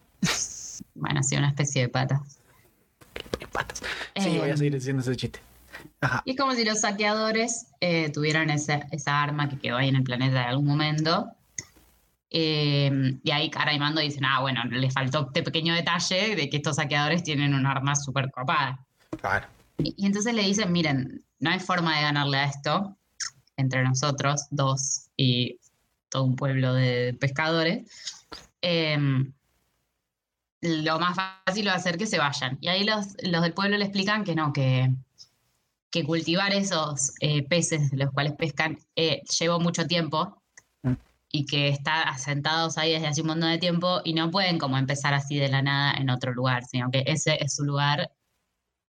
[0.94, 2.38] Bueno, sí, una especie de patas.
[3.52, 3.80] patas.
[4.16, 5.40] Sí, voy a seguir diciendo ese chiste.
[6.00, 6.22] Ajá.
[6.24, 9.96] Y es como si los saqueadores eh, tuvieran esa, esa arma que quedó ahí en
[9.96, 11.30] el planeta en algún momento.
[12.30, 16.48] Eh, y ahí Cara y Mando dicen, ah, bueno, le faltó este pequeño detalle de
[16.48, 18.84] que estos saqueadores tienen un arma súper copada.
[19.20, 19.46] Claro.
[19.78, 22.96] Y, y entonces le dicen, miren, no hay forma de ganarle a esto
[23.56, 25.58] entre nosotros dos y
[26.08, 27.88] todo un pueblo de pescadores.
[28.60, 29.32] Em,
[30.60, 32.58] lo más fácil va a ser que se vayan.
[32.60, 34.92] Y ahí los, los del pueblo le explican que no, que,
[35.90, 40.39] que cultivar esos eh, peces de los cuales pescan eh, lleva mucho tiempo.
[41.32, 44.76] Y que están asentados ahí desde hace un montón de tiempo y no pueden como
[44.78, 48.10] empezar así de la nada en otro lugar, sino que ese es su lugar,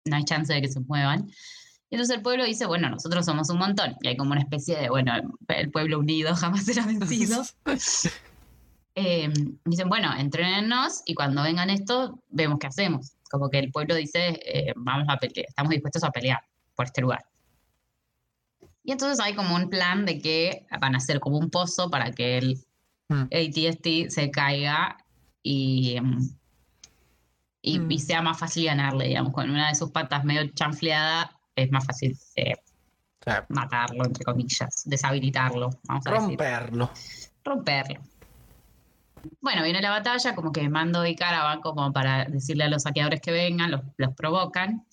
[0.05, 1.29] no hay chance de que se muevan.
[1.89, 4.89] Entonces el pueblo dice, bueno, nosotros somos un montón, y hay como una especie de,
[4.89, 5.13] bueno,
[5.47, 7.43] el pueblo unido jamás será vencido.
[8.99, 9.31] Eh,
[9.63, 13.11] dicen, bueno, entrenennos y cuando vengan esto, vemos qué hacemos.
[13.29, 16.41] Como que el pueblo dice, eh, vamos a pelear, estamos dispuestos a pelear
[16.75, 17.23] por este lugar.
[18.87, 22.11] Y entonces hay como un plan de que van a hacer como un pozo para
[22.11, 22.57] que el
[23.09, 23.23] Mm.
[23.31, 24.97] ATST se caiga
[25.43, 26.29] y, mm,
[27.61, 27.91] y, Mm.
[27.91, 31.85] y sea más fácil ganarle, digamos, con una de sus patas medio chanfleada, es más
[31.85, 32.55] fácil eh,
[33.49, 36.89] matarlo, entre comillas, deshabilitarlo, vamos a decir romperlo.
[37.43, 37.99] romperlo.
[39.41, 42.83] Bueno, viene la batalla, como que Mando y Cara van como para decirle a los
[42.83, 44.85] saqueadores que vengan, los, los provocan.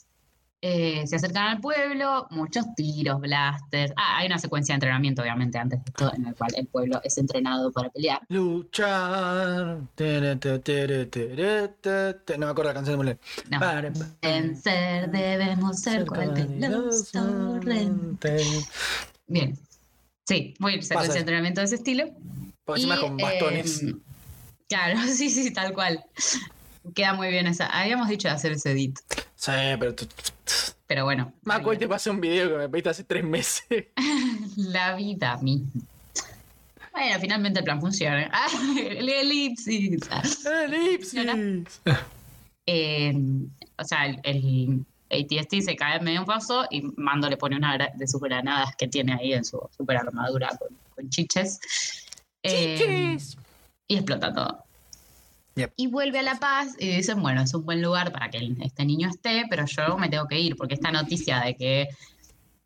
[0.66, 3.92] Eh, se acercan al pueblo, muchos tiros, blasters.
[3.98, 7.02] Ah, hay una secuencia de entrenamiento, obviamente, antes de esto, en el cual el pueblo
[7.04, 8.22] es entrenado para pelear.
[8.30, 9.80] Luchar.
[9.94, 11.70] Tere, tere, tere.
[12.38, 13.18] No me acuerdo la canción de.
[13.50, 13.60] No.
[13.60, 18.66] Para, para, Vencer debemos ser los torrentes.
[19.26, 19.58] Bien.
[20.26, 21.12] Sí, muy secuencia Pasa.
[21.12, 22.06] de entrenamiento de ese estilo.
[22.64, 23.82] Por encima Y, con bastones.
[23.82, 24.00] em,
[24.66, 26.02] claro, sí, sí, tal cual.
[26.94, 27.66] Queda muy bien esa.
[27.66, 28.98] Habíamos dicho de hacer ese edit,
[29.44, 30.06] Sí, pero tú.
[30.86, 31.34] pero bueno.
[31.42, 33.88] Me acuerdo te pasé un video que me pediste hace tres meses.
[34.56, 35.82] La vida misma.
[36.92, 38.30] Bueno, finalmente el plan funciona.
[38.32, 38.46] Ah,
[38.78, 40.00] el elipsis.
[40.10, 40.22] Ah,
[40.64, 41.20] Elipsis.
[42.66, 43.14] eh,
[43.76, 47.56] o sea, el, el ATST se cae en medio un paso y Mando le pone
[47.56, 51.60] una de sus granadas que tiene ahí en su super armadura con, con chiches.
[52.42, 53.18] Eh,
[53.88, 54.64] y explota todo.
[55.56, 55.72] Yep.
[55.76, 58.84] Y vuelve a La Paz y dicen, bueno, es un buen lugar para que este
[58.84, 61.88] niño esté, pero yo me tengo que ir porque esta noticia de que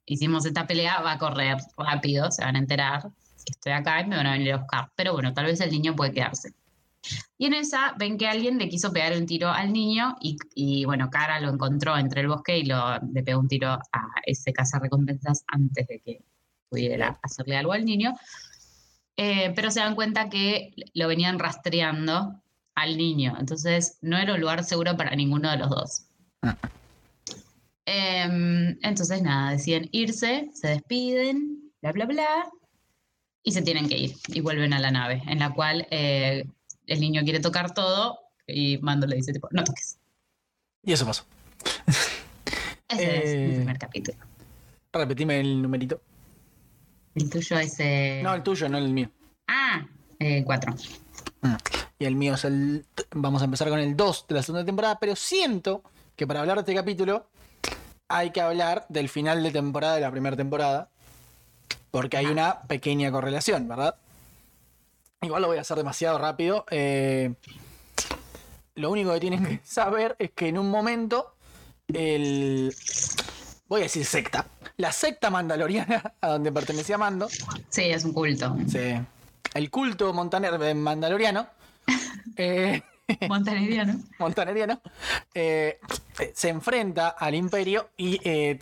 [0.07, 3.03] hicimos esta pelea va a correr rápido, se van a enterar
[3.45, 4.91] que estoy acá y me van a venir a buscar.
[4.97, 6.55] Pero bueno, tal vez el niño puede quedarse.
[7.39, 10.85] Y en esa ven que alguien le quiso pegar un tiro al niño y, y,
[10.85, 13.81] bueno, Cara lo encontró entre el bosque y lo, le pegó un tiro a
[14.27, 16.23] ese recompensas antes de que
[16.69, 18.15] pudiera hacerle algo al niño.
[19.17, 22.41] Eh, pero se dan cuenta que lo venían rastreando
[22.83, 26.03] al niño, entonces no era un lugar seguro para ninguno de los dos.
[26.43, 26.57] Ah.
[27.87, 32.29] Em, entonces nada, deciden irse, se despiden, bla, bla, bla,
[33.43, 36.45] y se tienen que ir y vuelven a la nave, en la cual eh,
[36.87, 39.99] el niño quiere tocar todo y Mando le dice tipo, no toques.
[40.85, 41.25] Y eso pasó.
[42.89, 43.45] Ese es Eh.
[43.47, 44.19] el primer capítulo.
[44.93, 46.01] Repetime el numerito.
[47.15, 47.79] El tuyo es...
[47.81, 49.11] eh, No, el tuyo, no el mío.
[49.49, 49.87] Ah,
[50.19, 50.75] eh, cuatro.
[51.41, 51.55] Mm.
[51.99, 52.85] Y el mío es el.
[53.15, 55.83] Vamos a empezar con el 2 de la segunda temporada, pero siento
[56.17, 57.27] que para hablar de este capítulo
[58.09, 60.89] hay que hablar del final de temporada de la primera temporada.
[61.91, 63.97] Porque hay una pequeña correlación, ¿verdad?
[65.23, 66.65] Igual lo voy a hacer demasiado rápido.
[66.71, 67.35] eh,
[68.79, 71.35] lo único que tienen que saber es que en un momento
[71.89, 72.75] el.
[73.69, 74.47] Voy a decir secta.
[74.77, 77.29] La secta mandaloriana a donde pertenecía Mando.
[77.69, 78.57] Sí, es un culto.
[78.69, 79.01] Sí.
[79.55, 81.47] El culto montaner eh, mandaloriano.
[82.37, 82.83] eh,
[83.27, 84.01] Montenegriano.
[84.19, 84.81] montaneriano.
[85.35, 85.79] eh,
[86.35, 88.59] se enfrenta al imperio y eh,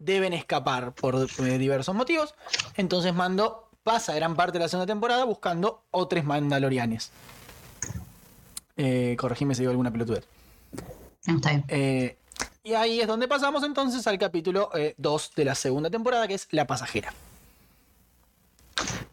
[0.00, 2.34] deben escapar por diversos motivos.
[2.76, 7.12] Entonces Mando pasa gran parte de la segunda temporada buscando otros mandalorianes.
[8.76, 10.24] Eh, corregime si digo alguna pelotudez.
[11.26, 12.16] No, está bien.
[12.64, 16.48] Y ahí es donde pasamos entonces al capítulo 2 de la segunda temporada, que es
[16.50, 17.12] La Pasajera.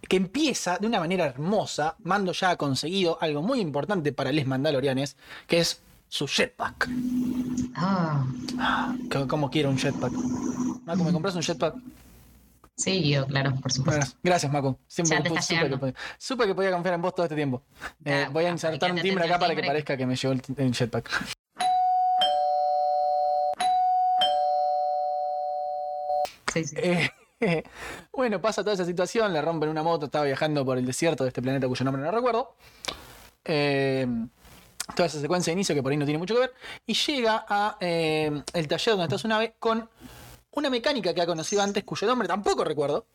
[0.08, 1.96] Que empieza de una manera hermosa.
[2.04, 5.16] Mando ya ha conseguido algo muy importante para les Mandalorianes,
[5.48, 6.90] que es su jetpack.
[7.76, 8.26] Ah,
[9.12, 10.12] C- ¿Cómo quiero un jetpack?
[10.86, 11.76] Mako, ¿me compras un jetpack?
[12.76, 14.00] sí, yo, claro, por supuesto.
[14.00, 14.80] Gracias, gracias Mako.
[14.88, 17.62] Siempre está supe, que podía, supe que podía confiar en vos todo este tiempo.
[18.04, 20.42] Eh, voy a insertar un que timbre acá para que parezca que me llegó el,
[20.58, 21.10] el jetpack.
[26.54, 26.76] Sí, sí.
[26.78, 27.10] Eh,
[28.14, 31.30] bueno, pasa toda esa situación, le rompen una moto, estaba viajando por el desierto de
[31.30, 32.56] este planeta cuyo nombre no recuerdo.
[33.44, 34.08] Eh,
[34.96, 36.54] toda esa secuencia de inicio que por ahí no tiene mucho que ver.
[36.86, 39.90] Y llega a eh, el taller donde está su nave con
[40.52, 43.08] una mecánica que ha conocido antes cuyo nombre tampoco recuerdo.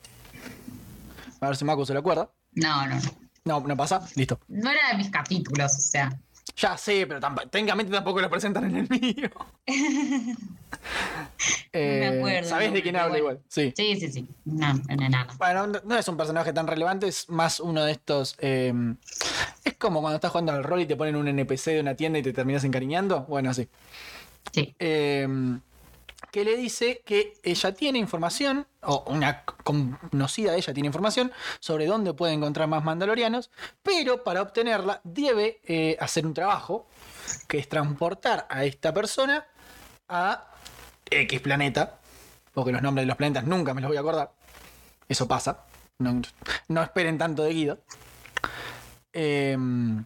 [1.40, 2.30] A ver si Mako se lo acuerda.
[2.52, 3.26] No, no, no.
[3.44, 4.04] No, no pasa.
[4.16, 4.40] Listo.
[4.48, 6.18] No era de mis capítulos, o sea.
[6.56, 9.30] Ya sé, pero tamp- técnicamente tampoco lo presentan en el mío.
[11.72, 13.18] Eh, acuerdo, ¿Sabés no, de quién hablo bueno.
[13.18, 13.40] igual?
[13.48, 13.72] Sí.
[13.76, 14.26] Sí, sí, sí.
[14.46, 15.32] No, en enano.
[15.38, 18.36] Bueno, no- no es un personaje tan relevante, es más uno de estos.
[18.40, 18.72] eh,
[19.64, 22.18] es como cuando estás jugando al rol y te ponen un NPC de una tienda
[22.18, 23.22] y te terminas encariñando.
[23.28, 23.68] Bueno, sí.
[24.52, 24.74] Sí.
[24.78, 25.28] Eh,
[26.36, 31.86] que le dice que ella tiene información, o una conocida de ella tiene información, sobre
[31.86, 33.50] dónde puede encontrar más mandalorianos,
[33.82, 36.88] pero para obtenerla debe eh, hacer un trabajo,
[37.48, 39.46] que es transportar a esta persona
[40.10, 40.52] a
[41.08, 42.00] X planeta,
[42.52, 44.30] porque los nombres de los planetas nunca me los voy a acordar.
[45.08, 45.64] Eso pasa.
[46.00, 46.20] No,
[46.68, 47.78] no esperen tanto de Guido.
[49.14, 50.04] Em,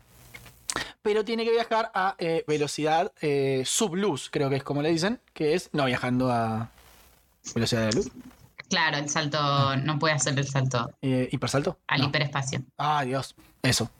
[1.02, 5.20] pero tiene que viajar a eh, velocidad eh, subluz, creo que es como le dicen,
[5.32, 6.70] que es no viajando a
[7.54, 8.10] velocidad de luz.
[8.68, 11.78] Claro, el salto, no puede hacer el salto Eh, ¿Hipersalto?
[11.88, 12.06] al No.
[12.06, 12.62] hiperespacio.
[12.78, 13.34] Ah, Dios.
[13.62, 13.90] Eso.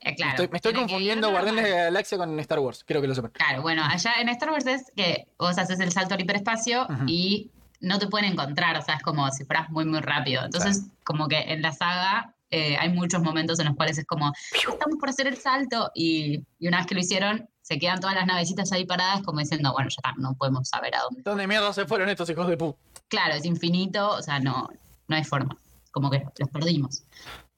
[0.00, 0.30] Eh, claro.
[0.32, 1.30] Estoy- me estoy confundiendo.
[1.30, 2.84] Guardianes de la Galaxia con Star Wars.
[2.84, 3.32] Quiero que lo sepan.
[3.32, 7.50] Claro, bueno, allá en Star Wars es que vos haces el salto al hiperespacio y
[7.80, 10.44] no te pueden encontrar, o sea, es como si fueras muy, muy rápido.
[10.44, 14.32] Entonces, como que en la saga eh, hay muchos momentos en los cuales es como,
[14.52, 18.14] estamos por hacer el salto y, y una vez que lo hicieron, se quedan todas
[18.14, 21.22] las navecitas ahí paradas como diciendo, bueno, ya está, no podemos saber a dónde.
[21.22, 22.76] ¿Dónde mierda se fueron estos hijos de pu?
[23.08, 24.68] Claro, es infinito, o sea, no,
[25.08, 25.56] no hay forma,
[25.90, 27.02] como que los perdimos.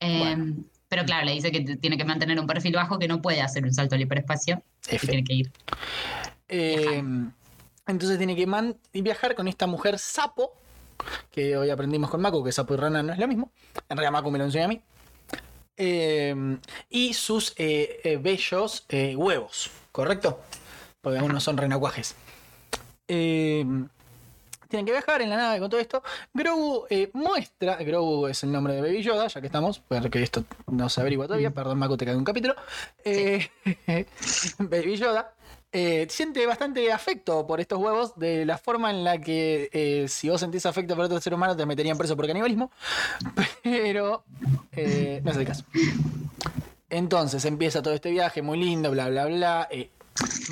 [0.01, 0.55] Eh, Bueno.
[0.89, 3.65] Pero claro, le dice que tiene que mantener un perfil bajo, que no puede hacer
[3.65, 5.05] un salto al hiperespacio, F.
[5.05, 5.53] tiene que ir.
[6.49, 7.03] Eh,
[7.89, 10.53] entonces tiene que man- y viajar con esta mujer sapo,
[11.31, 13.51] que hoy aprendimos con Mako, que sapo y rana no es lo mismo.
[13.89, 14.83] En realidad Mako me lo enseñó a mí.
[15.77, 20.41] Eh, y sus eh, eh, bellos huevos, ¿correcto?
[21.01, 22.15] Porque algunos son renacuajes.
[23.07, 23.89] Tienen
[24.71, 26.03] que viajar en la nave con todo esto.
[26.35, 30.89] Grogu muestra, Grogu es el nombre de Baby Yoda, ya que estamos, porque esto no
[30.89, 32.57] se averigua todavía, perdón Mako, te cae un capítulo.
[34.59, 35.36] Baby Yoda
[35.79, 40.31] eh, siente bastante afecto por estos huevos, de la forma en la que eh, si
[40.31, 42.71] vos sentís afecto por otro ser humano te meterían preso por canibalismo,
[43.63, 44.25] pero
[44.73, 45.65] eh, no es el caso.
[46.89, 49.69] Entonces empieza todo este viaje muy lindo, bla, bla, bla.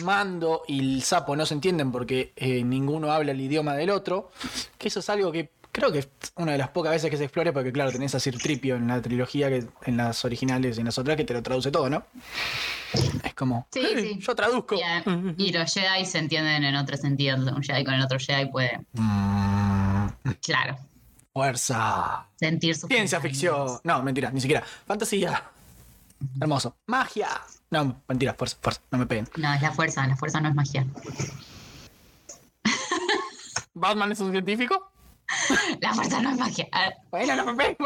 [0.02, 2.34] Mando y el sapo no se entienden porque
[2.66, 4.30] ninguno habla el idioma del otro.
[4.76, 7.24] Que eso es algo que creo que es una de las pocas veces que se
[7.24, 10.80] explore, porque claro, tenés a Sir Tripio en la trilogía, que en las originales y
[10.80, 12.04] en las otras, que te lo traduce todo, ¿no?
[13.24, 14.20] Es como, Sí, "Hey, sí.
[14.20, 14.76] yo traduzco.
[14.76, 15.02] Y, a-
[15.36, 17.36] y los Jedi se entienden en otro sentido.
[17.36, 20.06] Un Jedi con el otro Jedi puede, Mm,
[20.40, 20.78] claro,
[21.32, 22.28] fuerza.
[22.38, 23.80] sentir su Ciencia ficción.
[23.82, 24.62] No, mentira, ni siquiera.
[24.86, 25.42] Fantasía.
[26.40, 26.76] Hermoso.
[26.86, 27.28] Magia.
[27.70, 28.80] No, mentira, fuerza, fuerza.
[28.92, 29.28] No me peguen.
[29.36, 30.86] No, es la fuerza, la fuerza no es magia.
[33.74, 34.92] ¿Batman es un científico?
[35.80, 36.68] La fuerza no es magia.
[37.10, 37.76] Bueno, no me.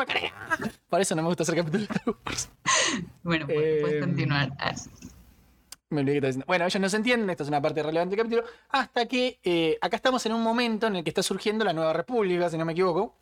[0.89, 2.51] Por eso no me gusta hacer capítulos de Star Wars.
[3.23, 4.53] Bueno, pues, puedes Em, continuar.
[5.91, 6.47] Me olvidé que estaba diciendo.
[6.47, 8.47] Bueno, ellos no se entienden, esto es una parte relevante del capítulo.
[8.71, 11.93] Hasta que eh, acá estamos en un momento en el que está surgiendo la nueva
[11.93, 13.15] república, si no me equivoco.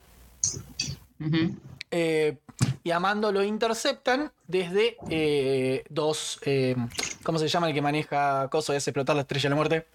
[1.90, 2.36] Eh,
[2.82, 6.40] y a Mando lo interceptan desde eh, dos.
[6.44, 6.74] eh,
[7.22, 9.86] ¿Cómo se llama el que maneja Coso y hace explotar la estrella de la muerte?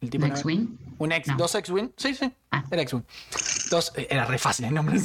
[0.00, 0.78] El tipo ¿Un X-Wing?
[0.98, 1.36] Un ex, No.
[1.36, 1.90] dos X-Wing.
[1.96, 2.30] Sí, sí.
[2.52, 2.64] Ah.
[2.70, 3.04] Era X-Wing.
[3.70, 4.98] Dos, eh, era re fácil el nombre.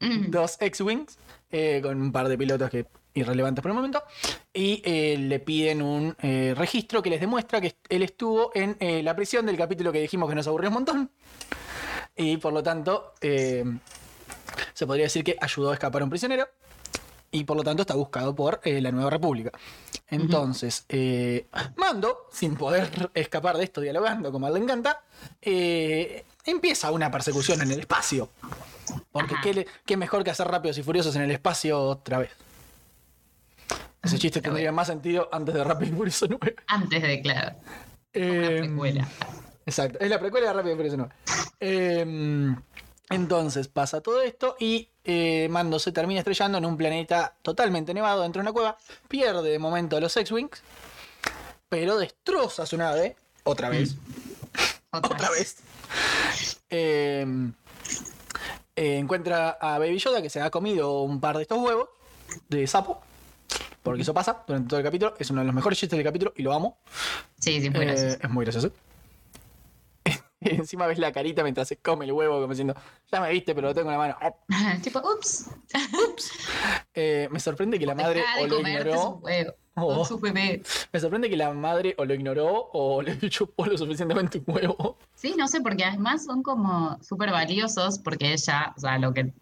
[0.00, 1.18] Mm, Dos X-Wings.
[1.50, 4.02] eh, con un par de pilotos que irrelevantes por el momento.
[4.52, 9.16] Y eh, le piden un eh, registro que les demuestra que él estuvo en la
[9.16, 11.10] prisión del capítulo que dijimos que nos aburrió un montón.
[12.16, 16.46] Y por lo tanto, se podría decir que ayudó a escapar a un prisionero.
[17.30, 19.50] Y por lo tanto está buscado por eh, la Nueva República.
[20.08, 25.02] Entonces, eh, Mando, sin poder escapar de esto dialogando como a él le encanta,
[25.42, 28.30] eh, empieza una persecución en el espacio.
[29.12, 32.30] Porque qué, qué mejor que hacer rápidos y furiosos en el espacio otra vez.
[34.02, 36.56] Ese chiste Pero tendría más sentido antes de Rápido y Furioso 9.
[36.68, 37.56] Antes de, claro,
[38.14, 39.08] una precuela.
[39.66, 41.14] Exacto, es la precuela de Rápido y Furioso 9.
[41.60, 42.56] Eh,
[43.10, 48.22] entonces pasa todo esto y eh, Mando se termina estrellando en un planeta totalmente nevado
[48.22, 48.76] dentro de una cueva.
[49.08, 50.62] Pierde de momento a los X-Wings,
[51.70, 53.96] pero destroza su nave otra vez.
[54.90, 55.56] Otra vez.
[56.70, 57.26] Eh,
[58.76, 61.88] eh, encuentra a Baby Yoda que se ha comido un par de estos huevos
[62.48, 63.00] de sapo.
[63.82, 65.14] Porque eso pasa durante todo el capítulo.
[65.18, 66.76] Es uno de los mejores chistes del capítulo y lo amo.
[67.38, 68.18] Sí, sí, muy Eh, gracioso.
[68.22, 68.70] es muy gracioso.
[70.66, 72.74] Encima ves la carita mientras se come el huevo, como diciendo,
[73.10, 74.16] ya me viste, pero lo tengo en la mano.
[74.82, 75.50] tipo, ups.
[76.94, 79.20] Eh, me sorprende que la madre Dejá o lo ignoró.
[79.80, 79.94] Oh.
[79.94, 80.62] Con su bebé.
[80.92, 84.98] Me sorprende que la madre o lo ignoró o le chupó lo suficientemente un huevo.
[85.14, 89.32] Sí, no sé, porque además son como súper valiosos porque ella, o sea, lo que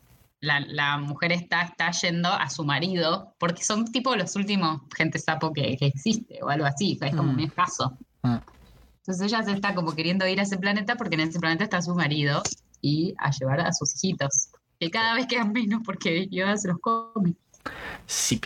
[0.41, 5.19] la, la mujer está, está yendo a su marido, porque son tipo los últimos gente
[5.19, 7.35] sapo que, que existe o algo así, es como Mm.
[7.35, 7.97] un escaso.
[8.23, 8.37] Mm.
[9.07, 11.81] Entonces ella se está como queriendo ir a ese planeta porque en ese planeta está
[11.81, 12.43] su marido
[12.81, 14.49] y a llevar a sus hijitos,
[14.81, 17.35] que cada vez quedan menos porque Yoda se los come.
[18.05, 18.41] Sí.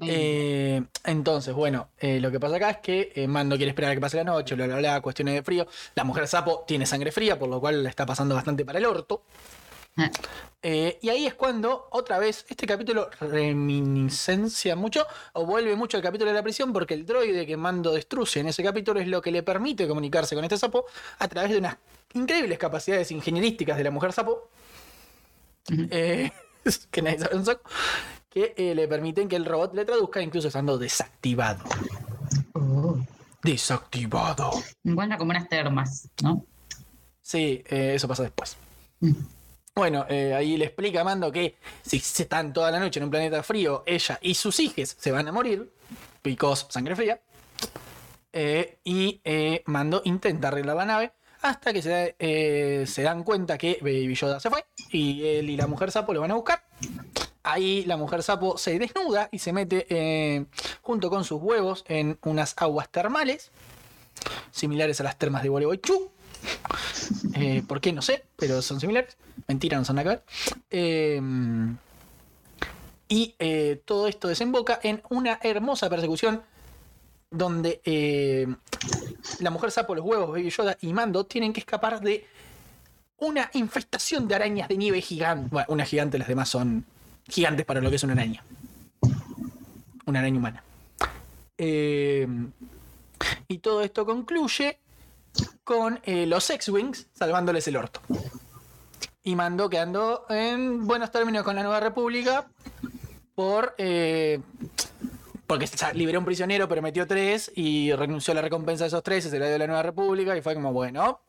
[0.00, 3.94] Eh, entonces, bueno, eh, lo que pasa acá es que eh, Mando quiere esperar a
[3.94, 5.68] que pase la noche, bla, bla, bla, cuestiones de frío.
[5.94, 8.86] La mujer sapo tiene sangre fría, por lo cual la está pasando bastante para el
[8.86, 9.22] orto.
[9.96, 10.10] Ah.
[10.62, 16.02] Eh, y ahí es cuando, otra vez, este capítulo reminiscencia mucho o vuelve mucho al
[16.02, 19.20] capítulo de la prisión porque el droide que Mando destruye en ese capítulo es lo
[19.20, 20.86] que le permite comunicarse con este sapo
[21.18, 21.76] a través de unas
[22.14, 24.50] increíbles capacidades ingenierísticas de la mujer sapo.
[25.68, 26.30] Eh,
[26.90, 27.68] que nadie sabe un saco,
[28.30, 31.64] que eh, le permiten que el robot le traduzca incluso estando desactivado.
[32.52, 32.98] Oh.
[33.42, 34.52] Desactivado.
[34.84, 36.44] Encuentra como unas termas, ¿no?
[37.20, 38.56] Sí, eso pasa después.
[39.00, 39.12] Mm.
[39.74, 43.04] Bueno, eh, ahí le explica a Mando que si se están toda la noche en
[43.04, 45.72] un planeta frío, ella y sus hijos se van a morir,
[46.22, 47.18] because sangre fría.
[48.34, 53.56] Eh, y eh, Mando intenta arreglar la nave hasta que se, eh, se dan cuenta
[53.56, 56.66] que Baby Yoda se fue y él y la mujer sapo lo van a buscar.
[57.42, 60.46] Ahí la mujer sapo se desnuda y se mete
[60.82, 63.50] junto con sus huevos en unas aguas termales,
[64.50, 66.12] similares a las termas de Gualeguaychú.
[67.34, 67.92] Eh, ¿Por qué?
[67.92, 69.16] No sé, pero son similares.
[69.48, 70.22] Mentira, no son ver.
[70.70, 71.20] Eh,
[73.12, 76.40] y eh, todo esto desemboca en una hermosa persecución
[77.30, 78.46] donde eh,
[79.40, 82.26] la mujer sapo, los huevos, Baby Yoda y Mando tienen que escapar de
[83.18, 85.48] una infestación de arañas de nieve gigante.
[85.50, 86.86] Bueno, una gigante, las demás son
[87.28, 88.42] gigantes para lo que es una araña.
[90.06, 90.64] Una araña humana.
[91.58, 92.26] Eh,
[93.46, 94.78] y todo esto concluye
[95.64, 98.00] con eh, los X-Wings salvándoles el orto.
[99.22, 102.46] Y Mando quedando en buenos términos con la Nueva República
[103.34, 103.74] por...
[103.78, 104.40] eh,
[105.46, 109.26] porque liberó un prisionero, pero metió tres y renunció a la recompensa de esos tres
[109.26, 111.20] y se la dio a la Nueva República y fue como, bueno,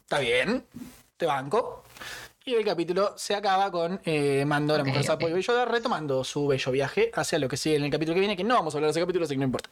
[0.00, 0.64] está bien,
[1.16, 1.84] te banco.
[2.44, 5.30] Y el capítulo se acaba con eh, Mando, la Ok, mujer sapo ok.
[5.30, 8.36] y Bello retomando su bello viaje hacia lo que sigue en el capítulo que viene,
[8.36, 9.70] que no vamos a hablar de ese capítulo, así que no importa.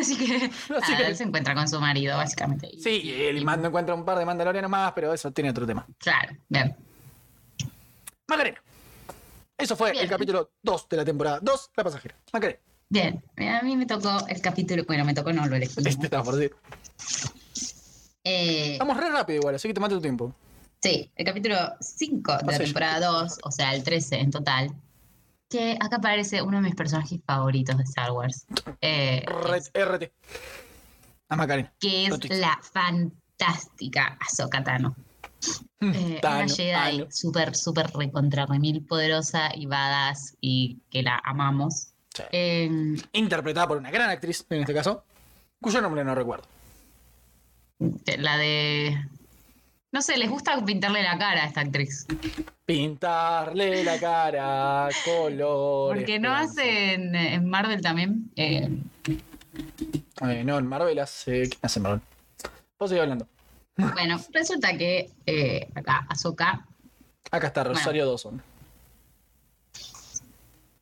[0.00, 2.68] Así que, nada, que- él se encuentra con su marido, básicamente.
[2.72, 5.66] y- Sí, y el Mando encuentra un par de mandalorianos más, pero eso tiene otro
[5.66, 5.86] tema.
[5.98, 6.76] Claro, bien.
[8.28, 8.60] Macarena.
[9.56, 10.04] Eso fue Bien.
[10.04, 12.14] el capítulo 2 de la temporada 2, La Pasajera.
[12.32, 12.60] Macarena.
[12.90, 15.74] Bien, a mí me tocó el capítulo, bueno, me tocó, no lo elegí.
[15.84, 16.54] Este estaba por decir.
[18.24, 20.34] Eh, Vamos re rápido igual, así que tomate tu tiempo.
[20.80, 24.70] sí, el capítulo 5 de la temporada 2, o sea, el 13 en total,
[25.48, 28.46] que acá aparece uno de mis personajes favoritos de Star Wars,
[28.80, 30.12] eh, RT.
[31.30, 31.72] A Macarena.
[31.78, 34.96] que es la fantástica Ahsoka Tano.
[35.80, 41.92] Eh, Tano, una Jedi súper, súper recontra remil poderosa y badass y que la amamos.
[42.14, 42.22] Sí.
[42.32, 45.04] Eh, Interpretada por una gran actriz, en este caso,
[45.60, 46.48] cuyo nombre no recuerdo.
[48.18, 48.98] la de...
[49.90, 52.06] No sé, les gusta pintarle la cara a esta actriz.
[52.66, 55.98] Pintarle la cara, colores.
[56.00, 58.30] Porque no hace en, en Marvel también.
[58.36, 58.68] eh,
[60.20, 61.48] Eh, no, en Marvel hace.
[61.48, 62.00] ¿Quién hace Marvel?
[62.78, 63.26] Vos seguís hablando.
[63.76, 66.66] bueno, resulta que eh, acá Ahsoka,
[67.30, 68.42] Acá está Rosario Dawson.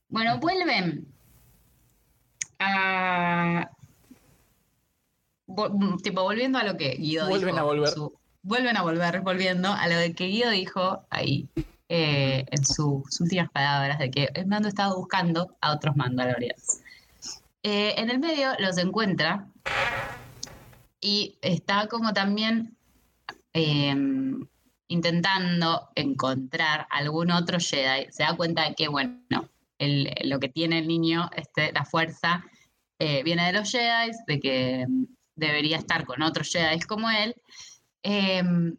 [0.09, 1.07] bueno, vuelven
[2.59, 3.69] a
[6.03, 7.89] tipo volviendo a lo que Guido Vuelven dijo a volver.
[7.91, 8.13] su-
[8.47, 11.49] vuelven a volver volviendo a lo que Guido dijo ahí
[11.89, 16.81] eh, en sus últimas palabras de que el mando estaba buscando a otros mandalorianos.
[17.63, 19.49] Eh, en el medio los encuentra
[21.01, 22.77] y está como también
[23.53, 23.95] eh,
[24.89, 28.07] intentando encontrar algún otro Jedi.
[28.13, 29.19] Se da cuenta de que, bueno,
[29.79, 32.45] lo que tiene el niño, este, la fuerza,
[32.99, 34.87] eh, viene de los Jedi, de que
[35.35, 37.35] debería estar con otros Jedi como él.
[38.09, 38.77] Em,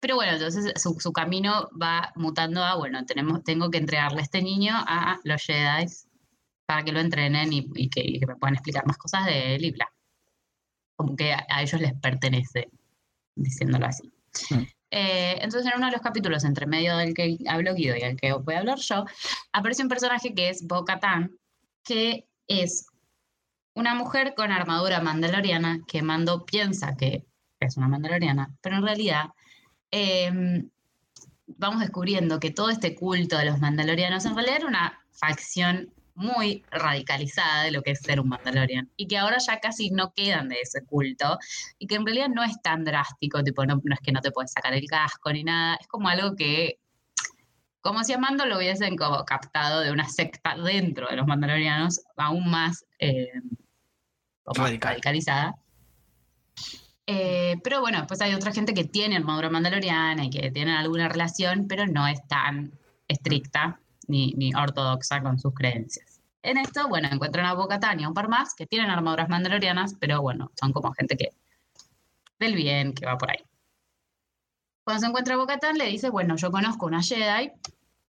[0.00, 4.24] pero bueno, entonces su, su camino va mutando a, bueno, tenemos, tengo que entregarle a
[4.24, 5.86] este niño a los Jedi
[6.66, 9.54] para que lo entrenen y, y que, y que me puedan explicar más cosas de
[9.54, 9.88] él y bla.
[10.96, 12.68] Como que a, a ellos les pertenece,
[13.36, 14.12] diciéndolo así.
[14.50, 14.62] Mm.
[14.90, 18.16] Eh, entonces, en uno de los capítulos, entre medio del que habló Guido y el
[18.16, 19.04] que voy a hablar yo,
[19.52, 21.30] aparece un personaje que es Bo-Katan,
[21.84, 22.86] que es
[23.76, 27.24] una mujer con armadura mandaloriana que Mando piensa que
[27.66, 29.26] es una mandaloriana, pero en realidad
[29.90, 30.68] em,
[31.46, 36.64] vamos descubriendo que todo este culto de los mandalorianos en realidad era una facción muy
[36.70, 40.48] radicalizada de lo que es ser un mandalorian y que ahora ya casi no quedan
[40.48, 41.38] de ese culto
[41.78, 44.30] y que en realidad no es tan drástico, tipo no, no es que no te
[44.30, 46.78] puedes sacar el casco ni nada, es como algo que
[47.80, 52.00] como si a Mando lo hubiesen como captado de una secta dentro de los mandalorianos
[52.16, 53.28] aún más eh,
[54.42, 54.92] como Radical.
[54.92, 55.54] radicalizada.
[57.06, 61.08] Eh, pero bueno, después hay otra gente que tiene armadura mandaloriana y que tienen alguna
[61.08, 62.72] relación, pero no es tan
[63.08, 63.78] estricta
[64.08, 66.20] ni, ni ortodoxa con sus creencias.
[66.42, 69.94] En esto, bueno, encuentran a Bo-Katan y a un par más que tienen armaduras mandalorianas,
[69.98, 71.30] pero bueno, son como gente que
[72.38, 73.38] del bien, que va por ahí.
[74.84, 77.50] Cuando se encuentra Bo-Katan, le dice, bueno, yo conozco una Jedi,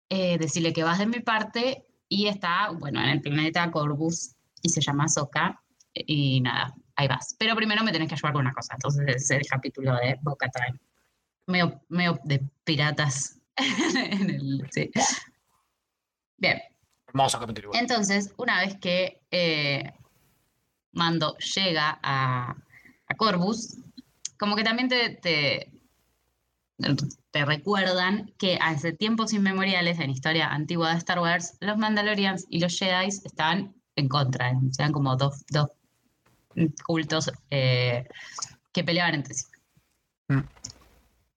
[0.10, 4.70] eh, decirle que vas de mi parte, y está, bueno, en el planeta Corvus, y
[4.70, 5.62] se llama Ahsoka,
[5.94, 7.36] y nada, ahí vas.
[7.40, 10.80] Pero primero me tenés que ayudar con una cosa, entonces es el capítulo de Bo-Katan.
[11.48, 14.68] Medio, medio de piratas en el...
[14.72, 14.90] Sí.
[16.38, 16.60] Bien,
[17.08, 17.72] Hermoso capítulo.
[17.74, 19.94] entonces, una vez que eh,
[20.92, 22.56] Mando llega a,
[23.08, 23.78] a Corvus,
[24.38, 25.72] como que también te, te,
[27.32, 32.60] te recuerdan que hace tiempos inmemoriales, en historia antigua de Star Wars, los Mandalorians y
[32.60, 35.70] los Jedi estaban en contra, eran como dos, dos
[36.86, 38.08] cultos eh,
[38.72, 39.46] que peleaban entre sí.
[40.28, 40.40] Mm.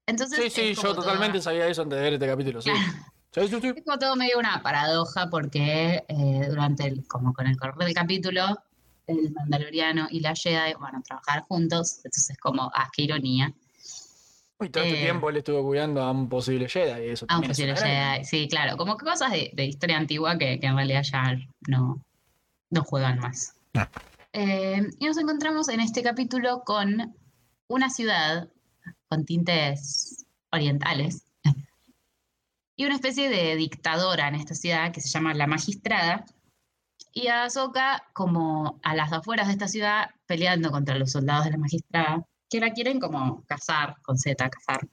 [0.07, 2.63] Entonces, Sí, sí, yo toda- totalmente sabía eso antes de ver este capítulo.
[2.63, 2.71] Sí,
[3.33, 3.61] sí, sí.
[3.61, 3.69] sí.
[3.77, 7.95] es como todo medio una paradoja porque eh, durante el, como con el correr del
[7.95, 8.59] capítulo,
[9.07, 13.53] el Mandaloriano y la Jedi van a trabajar juntos, entonces como, ah, qué ironía.
[14.61, 17.07] Y todo este Eh, tiempo él estuvo cuidando a un posible Jedi.
[17.07, 19.97] Y eso A un posible gran- Jedi, sí, claro, como que cosas de, de historia
[19.99, 21.37] antigua que, que en realidad ya
[21.69, 22.03] no,
[22.71, 23.55] no juegan más.
[23.75, 23.87] No.
[24.41, 27.13] Eh, y nos encontramos en este capítulo con
[27.67, 28.49] una ciudad
[29.09, 31.25] con tintes orientales
[32.77, 36.25] y una especie de dictadora en esta ciudad que se llama la Magistrada.
[37.13, 41.51] Y a Ahsoka como a las afueras de esta ciudad peleando contra los soldados de
[41.51, 44.87] la Magistrada, que la quieren como cazar, con Z, cazar.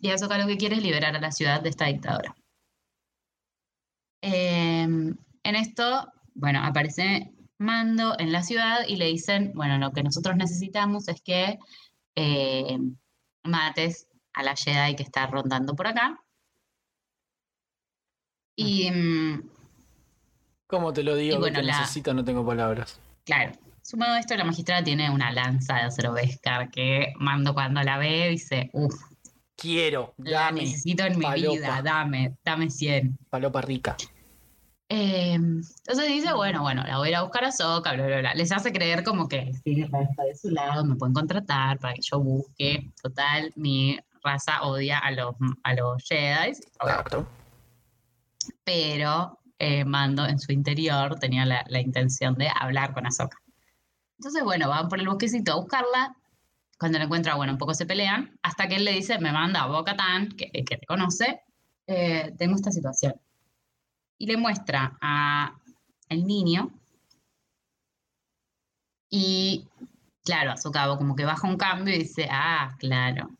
[0.00, 2.34] Y Ahsoka lo que quiere es liberar a la ciudad de esta dictadura.
[4.22, 10.02] Em, en esto, bueno, aparece Mando en la ciudad y le dicen, bueno, lo que
[10.02, 11.58] nosotros necesitamos es que
[12.16, 12.78] eh,
[13.44, 16.20] mates a la Jedi que está rondando por acá.
[18.56, 19.50] Y mm,
[20.66, 21.38] ¿Cómo te lo digo?
[21.38, 23.00] Bueno, que la- necesito, no tengo palabras.
[23.24, 26.14] claro, sumado a esto, la magistrada tiene una lanza de acero
[26.72, 28.94] que Mando cuando la ve dice, uff,
[29.56, 30.62] Quiero, la dame.
[30.62, 31.54] necesito en mi palopa.
[31.54, 33.16] vida, dame, dame 100.
[33.30, 33.96] Palopa rica.
[34.96, 38.18] Eh, entonces dice, bueno, bueno, la voy a ir a buscar a Soca, bla, bla,
[38.20, 38.34] bla.
[38.34, 42.02] Les hace creer como que sí, está de su lado, me pueden contratar para que
[42.02, 42.92] yo busque.
[43.02, 45.34] Total, mi raza odia a los,
[45.64, 47.26] a los Jedi, Exacto.
[48.62, 53.38] pero eh, Mando en su interior tenía la, la intención de hablar con Ahsoka.
[54.20, 56.16] Entonces, bueno, van por el bosquecito a buscarla.
[56.78, 59.62] Cuando la encuentra, bueno, un poco se pelean, hasta que él le dice, me manda
[59.62, 61.40] a Bo-Katan, que, que te conoce,
[61.88, 63.14] eh, tengo esta situación.
[64.18, 65.56] Y le muestra a
[66.08, 66.70] el niño
[69.10, 69.68] y,
[70.24, 73.30] claro, Ahsoka como que baja un cambio y dice, ah, claro,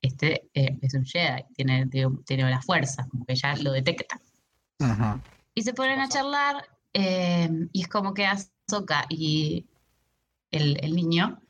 [0.00, 4.20] este eh, es un Jedi, tiene, tiene, tiene la fuerza, como que ya lo detecta.
[5.54, 9.66] Y se ponen a charlar eh, y es como que Ahsoka y
[10.50, 11.40] el, el niño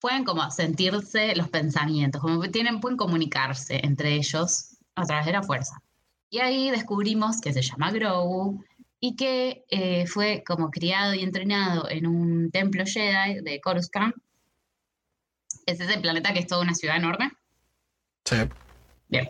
[0.00, 5.32] pueden como sentirse los pensamientos, como que tienen, pueden comunicarse entre ellos a través de
[5.32, 5.82] la fuerza.
[6.30, 8.64] Y ahí descubrimos que se llama Grogu
[9.00, 14.14] y que eh, fue como criado y entrenado en un templo Jedi de Coruscant.
[15.66, 17.32] Es ese planeta que es toda una ciudad enorme.
[18.24, 18.36] Sí.
[19.08, 19.28] Bien.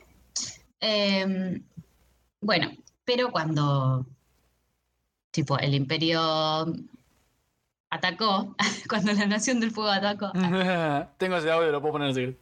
[0.80, 1.61] Eh,
[2.40, 2.70] bueno,
[3.05, 4.07] pero cuando
[5.30, 6.20] tipo el imperio
[7.90, 8.55] atacó,
[8.88, 10.32] cuando la Nación del Fuego atacó,
[11.18, 12.36] Tengo ese audio, lo puedo poner así.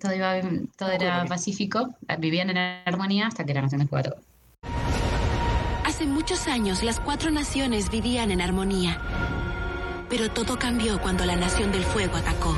[0.00, 4.08] Todo, iba bien, todo era pacífico, vivían en armonía hasta que la Nación del Fuego
[4.08, 4.22] atacó.
[5.84, 9.00] Hace muchos años las cuatro naciones vivían en armonía.
[10.08, 12.56] Pero todo cambió cuando la Nación del Fuego atacó.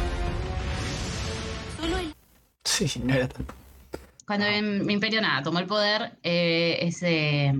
[1.81, 2.15] Solo el
[2.65, 3.55] Sí, no era tanto.
[4.27, 7.55] Cuando el Imperio nada tomó el poder, eh, ese,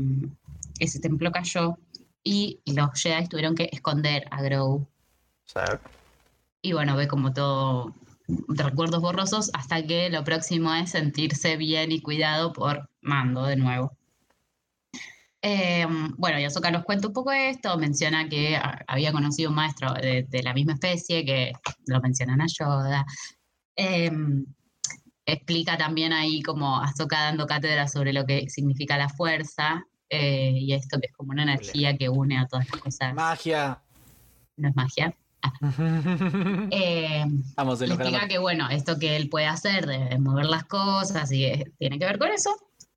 [0.79, 1.79] ese templo cayó
[2.23, 4.87] y los Jedi tuvieron que esconder a Grogu.
[6.61, 8.08] Y bueno, ve como todo de
[8.49, 13.97] recuerdos borrosos hasta que lo próximo es sentirse bien y cuidado por Mando de nuevo.
[15.41, 19.57] Eh, bueno, y Ahsoka nos cuenta un poco esto, menciona que a- había conocido un
[19.57, 21.53] maestro de, de la misma especie, que
[21.87, 23.07] lo mencionan a Yoda.
[23.77, 24.11] Eh,
[25.25, 30.73] explica también ahí como Ahsoka dando cátedra sobre lo que significa la fuerza eh, y
[30.73, 33.15] esto que es como una energía que une a todas las cosas.
[33.15, 33.81] Magia.
[34.57, 35.15] No es magia.
[36.71, 37.25] Eh,
[37.57, 41.73] Vamos, explica que, bueno, esto que él puede hacer de, mover las cosas y eh,
[41.79, 42.51] tiene que ver con eso.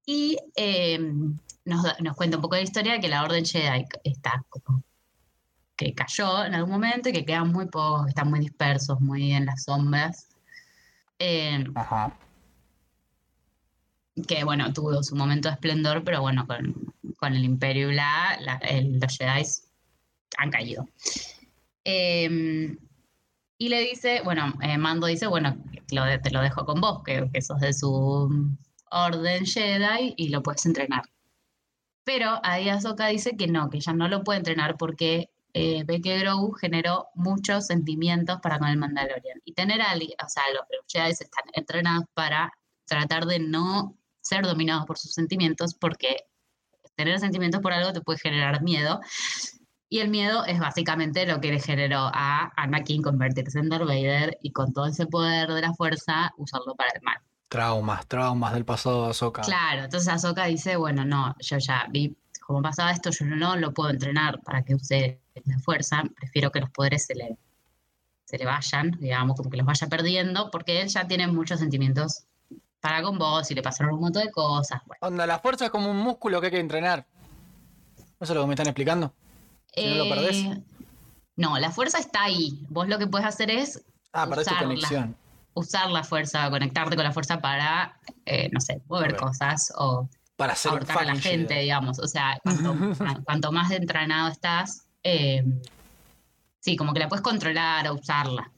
[0.06, 1.00] Y eh,
[1.66, 4.84] nos, nos cuenta un poco de la historia de que la Orden Jedi está como
[5.76, 9.46] que cayó en algún momento y que quedan muy pocos, están muy dispersos, muy en
[9.46, 10.28] las sombras.
[11.20, 12.16] Eh, Ajá.
[14.28, 18.38] que bueno, tuvo su momento de esplendor, pero bueno, con, con el Imperio y bla,
[18.42, 19.44] la- el- los Jedi
[20.38, 20.88] han caído.
[21.84, 22.78] Eh,
[23.58, 25.56] y le dice, bueno, eh, Mando dice, bueno,
[25.92, 28.50] lo de- te lo dejo con vos, que, que sos de su
[28.92, 31.04] orden Jedi y lo puedes entrenar.
[32.04, 36.02] Pero ahí Ahsoka dice que no, que ella no lo puede entrenar porque eh, ve
[36.02, 39.42] que Grogu generó muchos sentimientos para con el Mandalorian.
[39.46, 42.52] Y tener a alguien, o sea, los Jedi están entrenados para
[42.86, 46.26] tratar de no ser dominados por sus sentimientos porque
[46.96, 49.00] tener sentimientos por algo te puede generar miedo.
[49.92, 54.38] Y el miedo es básicamente lo que le generó a Anakin convertirse en Darth Vader
[54.42, 57.18] y con todo ese poder de la fuerza usarlo para el mal.
[57.50, 59.42] Traumas, traumas del pasado de Ahsoka.
[59.42, 63.74] Claro, entonces Ahsoka dice, bueno, no, yo ya vi cómo pasaba esto, yo no lo
[63.74, 67.38] puedo entrenar para que use la fuerza, prefiero que los poderes se le,
[68.24, 72.24] se le vayan, digamos, como que los vaya perdiendo, porque él ya tiene muchos sentimientos
[72.80, 74.80] para con vos y le pasaron un montón de cosas.
[74.86, 77.06] Bueno, Onda, la fuerza es como un músculo que hay que entrenar.
[78.22, 79.14] ¿Eso es lo que me están explicando?
[79.76, 80.36] Si no lo perdés.
[80.38, 80.62] Eh,
[81.38, 82.60] No, la fuerza está ahí.
[82.70, 85.16] Vos lo que puedes hacer es Ah, tu conexión.
[85.54, 90.56] usar la fuerza, conectarte con la fuerza para, eh, no sé, mover cosas o Para
[90.66, 92.00] ahorcar a la gente, digamos.
[92.00, 92.76] O sea, cuanto,
[93.26, 95.44] cuanto más entrenado estás, eh,
[96.60, 98.52] sí, como que la puedes controlar o usarla.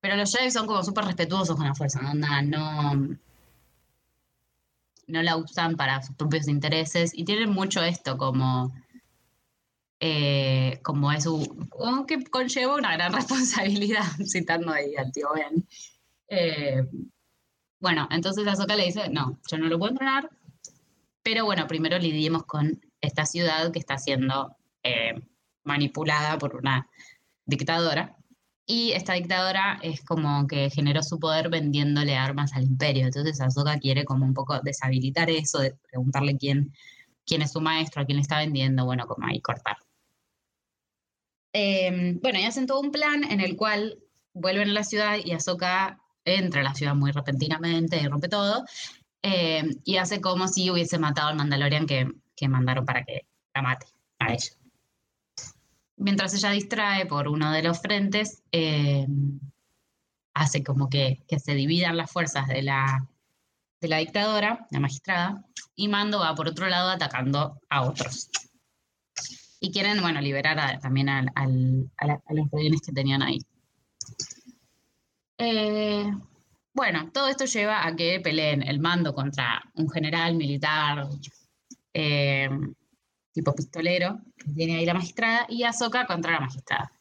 [0.00, 2.14] Pero los Jedi son como súper respetuosos con la fuerza, ¿no?
[2.14, 3.16] No,
[5.06, 8.72] no la usan para sus propios intereses y tienen mucho esto como,
[10.00, 11.68] eh, como es un,
[12.06, 15.66] que conlleva una gran responsabilidad, citando ahí al tío Ben.
[16.28, 16.84] Eh,
[17.80, 20.30] bueno, entonces Ahsoka le dice, no, yo no lo puedo entrenar,
[21.22, 25.14] pero bueno, primero lidiemos con esta ciudad que está siendo eh,
[25.64, 26.88] manipulada por una
[27.44, 28.16] dictadora.
[28.66, 33.06] Y esta dictadora es como que generó su poder vendiéndole armas al imperio.
[33.06, 36.72] Entonces Ahsoka quiere como un poco deshabilitar eso, de preguntarle quién,
[37.24, 39.78] quién es su maestro, a quién le está vendiendo, bueno, como ahí cortar.
[41.52, 43.98] Eh, bueno, y hacen todo un plan en el cual
[44.34, 48.64] vuelven a la ciudad y Ahsoka entra a la ciudad muy repentinamente y rompe todo.
[49.22, 53.62] eh, y hace como si hubiese matado al Mandalorian que, que mandaron para que la
[53.62, 53.86] mate
[54.20, 54.50] a ella.
[55.96, 59.06] Mientras ella distrae por uno de los frentes, eh,
[60.34, 63.08] hace como que, que se dividan las fuerzas de la,
[63.80, 65.44] de la dictadora, la magistrada,
[65.74, 68.30] y Mando va por otro lado atacando a otros.
[69.60, 73.22] Y quieren, bueno, liberar a- también al- al- a, la- a los rehenes que tenían
[73.22, 73.38] ahí.
[75.38, 76.04] Eh,
[76.74, 81.08] bueno, todo esto lleva a que peleen el mando contra un general militar
[81.94, 82.48] eh,
[83.32, 86.92] tipo pistolero que tiene ahí la magistrada y Ahsoka contra la magistrada.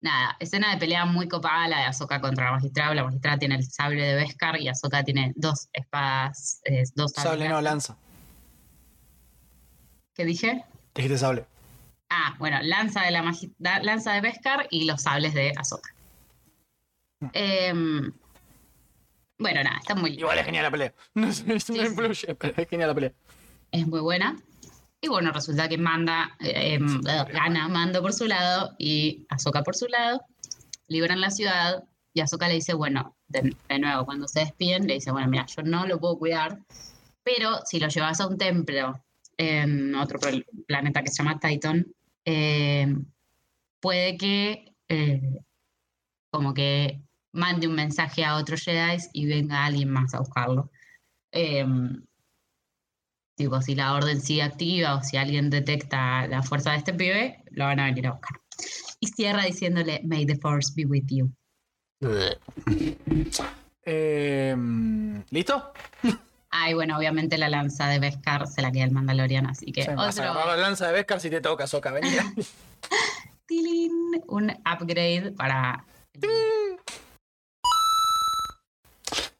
[0.00, 2.94] Nada, escena de pelea muy copada la de Ahsoka contra la magistrada.
[2.94, 7.48] La magistrada tiene el sable de Beskar y Ahsoka tiene dos espadas, eh, dos Sable,
[7.48, 7.96] no, lanza.
[10.14, 10.64] ¿Qué dije?
[10.98, 11.46] Dijiste sable.
[12.10, 15.94] Ah, bueno, lanza de la magi- lanza de Beskar y los sables de Ahsoka.
[17.32, 18.12] Em,
[19.38, 20.94] bueno, nada, está muy Igual es genial la pelea.
[21.14, 21.92] No, sé, eso no Sí, sí.
[21.92, 23.12] influye, pero es genial la pelea.
[23.72, 24.36] es muy buena.
[25.00, 29.76] Y bueno, resulta que manda, eh, em, gana Mando por su lado y Ahsoka por
[29.76, 30.20] su lado.
[30.88, 34.94] Liberan la ciudad y Ahsoka le dice, bueno, de, de nuevo, cuando se despiden, le
[34.94, 36.58] dice, bueno, mira, yo no lo puedo cuidar,
[37.22, 39.00] pero si lo llevas a un templo
[39.38, 41.86] en otro pl- planeta que se llama Titan,
[42.24, 42.94] eh,
[43.80, 45.38] puede que eh,
[46.30, 47.00] como que
[47.32, 50.70] mande un mensaje a otros Jedi y venga alguien más a buscarlo.
[51.32, 52.04] Em,
[53.36, 57.44] tipo, si la orden sigue activa o si alguien detecta la fuerza de este pibe,
[57.50, 58.40] lo van a venir a buscar.
[59.00, 61.30] Y cierra diciéndole, May the Force be with you.
[63.84, 64.56] Eh,
[65.30, 65.72] ¿Listo?
[66.60, 69.90] Ay, bueno, obviamente la lanza de Beskar se la queda el Mandalorian, así que Sí,
[69.94, 72.24] vas a agarrar otro la lanza de Beskar si te toca, Soca, venía.
[73.46, 73.92] tilín,
[74.26, 75.84] un upgrade para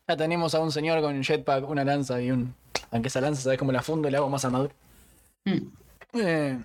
[0.08, 2.54] ya tenemos a un señor con un jetpack, una lanza y un.
[2.90, 4.08] Aunque esa lanza, ¿sabes cómo la fundo?
[4.08, 4.72] Le hago más armadura.
[5.44, 5.58] Mm.
[6.14, 6.58] Eh,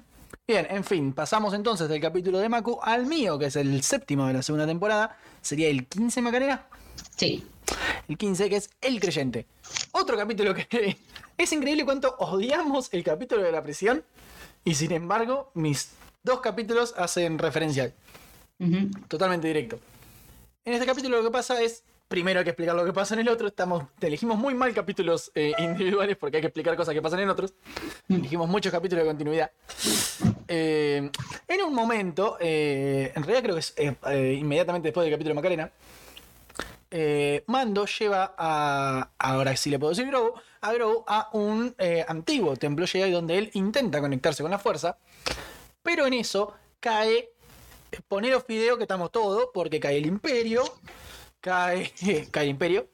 [0.47, 4.27] bien, en fin, pasamos entonces del capítulo de Maku al mío, que es el séptimo
[4.27, 5.17] de la segunda temporada.
[5.41, 6.65] Sería el 15 Macarena.
[7.17, 7.45] Sí.
[8.07, 9.47] El 15, que es El Creyente.
[9.91, 10.97] Otro capítulo que.
[11.35, 14.03] Es increíble cuánto odiamos el capítulo de la prisión.
[14.63, 17.91] Y sin embargo, mis dos capítulos hacen referencia.
[18.59, 18.91] Ujú.
[19.07, 19.79] Totalmente directo.
[20.63, 21.83] En este capítulo lo que pasa es.
[22.07, 23.47] Primero hay que explicar lo que pasa en el otro.
[23.47, 27.29] Estamos, elegimos muy mal capítulos eh, individuales porque hay que explicar cosas que pasan en
[27.29, 27.53] otros.
[28.07, 29.51] Elegimos muchos capítulos de continuidad.
[30.47, 31.09] Eh,
[31.47, 33.73] en un momento, eh, en realidad creo que es
[34.39, 35.71] inmediatamente después del capítulo de Macarena,
[36.95, 40.71] eh, Mando lleva a, ahora sí le puedo decir Grogu, a
[41.07, 44.99] a un eh, antiguo templo Jedi donde él intenta conectarse con la fuerza,
[45.81, 47.31] pero en eso cae,
[47.91, 50.63] eh, poneros video que estamos todos, porque cae el imperio,
[51.41, 51.91] cae,
[52.31, 52.87] cae el imperio,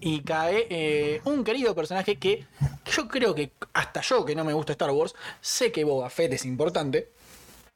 [0.00, 2.44] y cae un querido personaje que
[2.84, 6.32] yo creo que hasta yo que no me gusta Star Wars, sé que Boba Fett
[6.32, 7.12] es importante,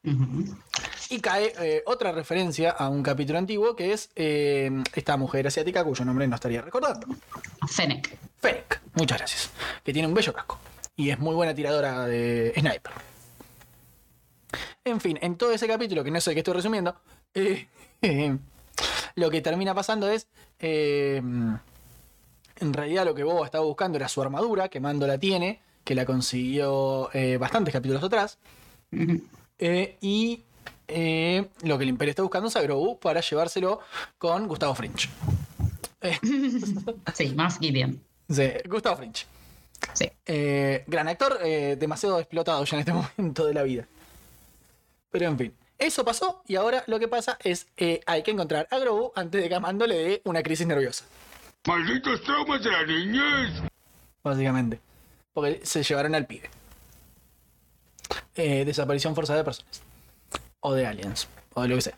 [0.03, 5.83] Y cae eh, otra referencia a un capítulo antiguo que es eh, esta mujer asiática
[5.83, 7.07] cuyo nombre no estaría recordando.
[7.67, 8.17] Fennec.
[8.39, 9.49] Fennec, muchas gracias.
[9.83, 10.57] Que tiene un bello casco.
[10.95, 12.93] Y es muy buena tiradora de sniper.
[14.83, 16.95] En fin, en todo ese capítulo, que no sé qué estoy resumiendo,
[17.35, 17.67] eh,
[19.15, 20.27] lo que termina pasando es.
[20.59, 21.21] eh,
[22.61, 25.95] en realidad lo que Boba estaba buscando era su armadura, que Mando la tiene, que
[25.95, 28.37] la consiguió eh, bastantes capítulos atrás.
[29.61, 30.43] Eh, y
[30.87, 33.79] eh, lo que el Imperio está buscando es a Grogu para llevárselo
[34.17, 35.07] con Gustavo Fringe.
[37.13, 38.01] Sí, más Gideon.
[38.29, 39.25] Sí, Gustavo Fringe.
[39.93, 40.09] Sí.
[40.25, 43.87] Eh, gran actor, eh, demasiado explotado ya en este momento de la vida.
[45.11, 48.67] Pero en fin, eso pasó y ahora lo que pasa es eh, hay que encontrar
[48.71, 51.05] a Grogu antes de que a Mando le dé una crisis nerviosa,
[51.67, 53.61] Malditos traumas de la niñez.
[54.23, 54.79] básicamente.
[55.33, 56.49] Porque se llevaron al pibe.
[58.35, 59.81] Eh, desaparición forzada de personas.
[60.61, 61.27] O de aliens.
[61.53, 61.97] O de lo que sea.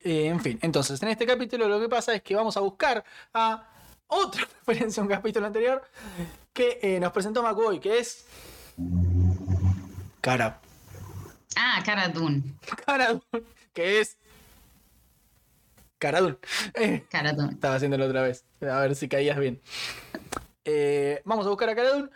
[0.00, 3.04] Eh, en fin, entonces en este capítulo lo que pasa es que vamos a buscar
[3.34, 3.68] a
[4.06, 5.82] otra referencia a un capítulo anterior
[6.52, 8.24] que eh, nos presentó McCoy, que es.
[10.20, 10.60] Cara.
[11.56, 12.42] Ah, Cara Dune.
[12.86, 14.16] Cara Dune, que es.
[15.98, 16.38] Cara Dune.
[16.74, 17.52] Eh, Cara Dune.
[17.52, 18.44] estaba haciéndolo otra vez.
[18.62, 19.60] A ver si caías bien.
[20.64, 22.10] Eh, vamos a buscar a Cara Dune.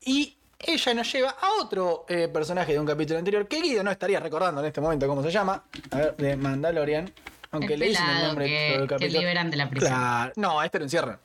[0.00, 3.90] Y ella nos lleva a otro eh, personaje de un capítulo anterior que Guido no
[3.90, 5.62] estaría recordando en este momento cómo se llama.
[5.90, 7.10] A ver, de Mandalorian.
[7.52, 9.20] Aunque El le dicen el nombre que- todo el que capítulo.
[9.20, 9.92] liberan de la prisión.
[9.92, 10.32] Claro.
[10.36, 11.18] No, a este lo encierran.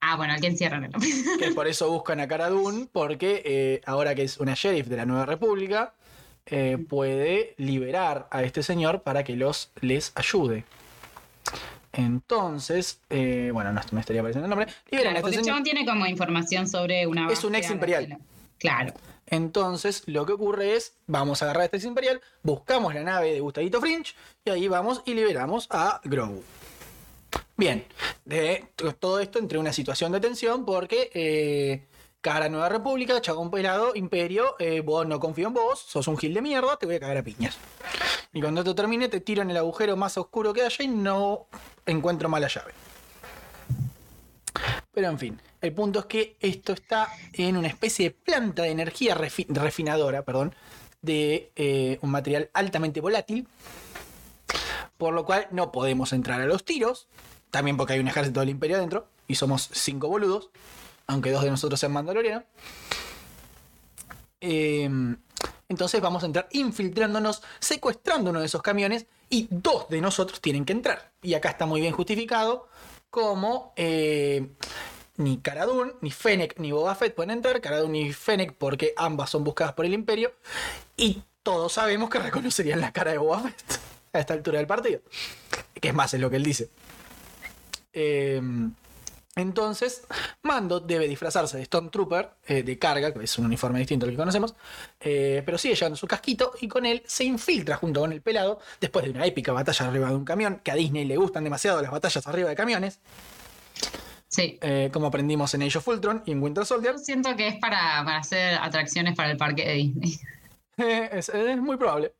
[0.00, 1.38] Ah, bueno, al que encierran en la prisión.
[1.38, 4.96] Que por eso buscan a Cara Dune, porque eh, ahora que es una sheriff de
[4.96, 5.94] la Nueva República,
[6.46, 10.64] eh, puede liberar a este señor para que los les ayude.
[11.92, 14.66] Entonces, eh, bueno, no me estaría apareciendo el nombre.
[14.90, 15.62] Liberan a Claro, porque este señor.
[15.62, 17.28] tiene como información sobre una.
[17.32, 18.18] Es un ex a imperial.
[18.58, 18.92] Claro.
[19.26, 23.80] Entonces, lo que ocurre es, vamos a agarrar este imperial, buscamos la nave de Gustavito
[23.80, 26.42] Fringe y ahí vamos y liberamos a Grogu.
[27.56, 27.84] Bien,
[28.24, 28.64] de
[29.00, 31.86] todo esto entre una situación de tensión porque eh,
[32.20, 36.32] cara Nueva República, chabón pelado, imperio, eh, vos no confío en vos, sos un gil
[36.32, 37.58] de mierda, te voy a cagar a piñas.
[38.32, 41.48] Y cuando esto termine te tiro en el agujero más oscuro que haya y no
[41.84, 42.72] encuentro mala llave.
[44.98, 48.70] Pero en fin, el punto es que esto está en una especie de planta de
[48.70, 50.52] energía refi- refinadora, perdón,
[51.02, 53.46] de eh, un material altamente volátil,
[54.96, 57.06] por lo cual no podemos entrar a los tiros,
[57.52, 60.50] también porque hay un ejército del imperio adentro, y somos cinco boludos,
[61.06, 62.42] aunque dos de nosotros sean mandalorianos.
[64.40, 64.90] Eh,
[65.68, 70.64] entonces vamos a entrar infiltrándonos, secuestrando uno de esos camiones y dos de nosotros tienen
[70.64, 71.12] que entrar.
[71.22, 72.66] Y acá está muy bien justificado
[73.10, 74.48] como eh,
[75.16, 77.60] ni Cara Dune, ni Fennec, ni Boba Fett pueden entrar.
[77.60, 80.32] Cara Dune y Fennec porque ambas son buscadas por el Imperio.
[80.96, 83.80] Y todos sabemos que reconocerían la cara de Boba Fett
[84.12, 85.00] a esta altura del partido.
[85.80, 86.70] Que es más, es lo que él dice.
[87.92, 88.40] Eh,
[89.38, 90.02] entonces,
[90.42, 94.16] Mando debe disfrazarse de Stormtrooper eh, de carga, que es un uniforme distinto al que
[94.18, 94.54] conocemos,
[95.00, 98.58] eh, pero sigue llevando su casquito y con él se infiltra junto con el pelado
[98.80, 101.80] después de una épica batalla arriba de un camión, que a Disney le gustan demasiado
[101.80, 102.98] las batallas arriba de camiones,
[104.28, 104.58] Sí.
[104.60, 106.98] eh, como aprendimos en Age of Ultron y en Winter Soldier.
[106.98, 110.18] Siento que es para, para hacer atracciones para el parque de Disney.
[110.80, 112.12] Eh, es, es muy probable.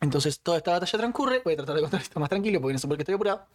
[0.00, 1.40] Entonces toda esta batalla transcurre.
[1.42, 3.46] Voy a tratar de contar esto más tranquilo porque no sé por qué estoy apurado.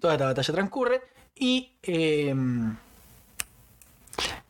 [0.00, 1.02] Toda esta batalla transcurre
[1.34, 2.34] y eh,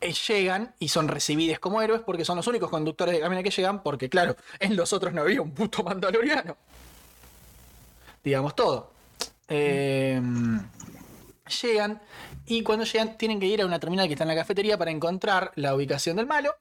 [0.01, 3.51] eh, llegan y son recibidos como héroes porque son los únicos conductores de camino que
[3.51, 6.57] llegan porque claro, en los otros no había un puto mandaloriano.
[8.23, 8.93] Digamos todo.
[9.49, 10.21] Eh,
[11.63, 12.01] llegan
[12.47, 14.91] y cuando llegan tienen que ir a una terminal que está en la cafetería para
[14.91, 16.55] encontrar la ubicación del malo.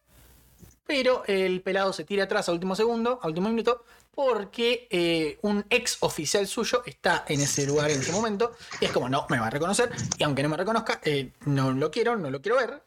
[0.86, 3.84] Pero el pelado se tira atrás a último segundo, a último minuto,
[4.18, 8.52] porque eh, un ex oficial suyo está en ese lugar en ese momento.
[8.82, 9.92] Y es como, no, me va a reconocer.
[10.18, 12.82] Y aunque no me reconozca, eh, no lo quiero, no lo quiero ver.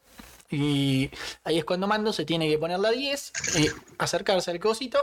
[0.50, 1.08] Y
[1.44, 4.98] ahí es cuando Mando se tiene que poner la 10, eh, acercarse al cosito.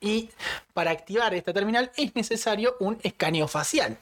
[0.00, 0.30] y
[0.72, 3.98] para activar esta terminal es necesario un escaneo facial.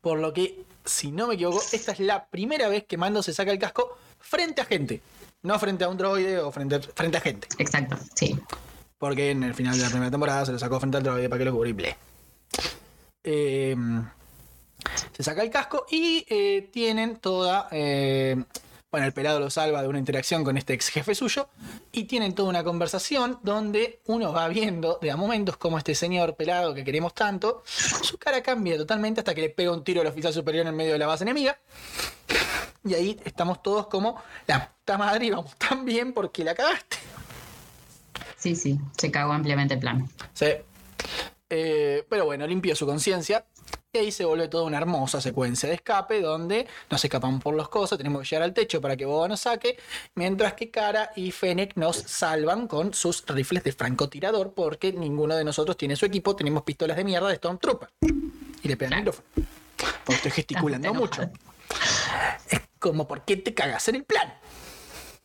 [0.00, 3.32] Por lo que, si no me equivoco, esta es la primera vez que Mando se
[3.32, 5.00] saca el casco frente a gente.
[5.42, 7.46] No frente a un droide o frente, frente a gente.
[7.60, 8.36] Exacto, sí.
[9.00, 11.44] Porque en el final de la primera temporada se lo sacó frente al para que
[11.46, 11.96] lo cubra y ble.
[13.24, 13.74] Eh,
[15.12, 17.68] se saca el casco y eh, tienen toda.
[17.72, 18.36] eh,
[18.90, 21.48] bueno, el pelado lo salva de una interacción con este ex jefe suyo.
[21.92, 26.34] Y tienen toda una conversación donde uno va viendo de a momentos como este señor
[26.34, 30.08] pelado que queremos tanto, su cara cambia totalmente hasta que le pega un tiro al
[30.08, 31.58] oficial superior en medio de la base enemiga.
[32.84, 36.98] Y ahí estamos todos como la puta madre y vamos tan bien porque la cagaste.
[38.40, 40.08] Sí, sí, se cagó ampliamente el plan.
[40.32, 40.46] Sí.
[41.50, 43.44] Eh, pero bueno, limpió su conciencia.
[43.92, 47.68] Y ahí se vuelve toda una hermosa secuencia de escape donde nos escapamos por las
[47.68, 49.78] cosas, tenemos que llegar al techo para que Boba nos saque,
[50.14, 55.42] mientras que Cara y Fennec nos salvan con sus rifles de francotirador porque ninguno de
[55.42, 57.88] nosotros tiene su equipo, tenemos pistolas de mierda de Stormtrooper.
[58.62, 59.26] Y le pegan el micrófono.
[60.04, 61.22] Porque estoy gesticulando mucho.
[62.48, 64.32] Es como, ¿por qué te cagas en el plan?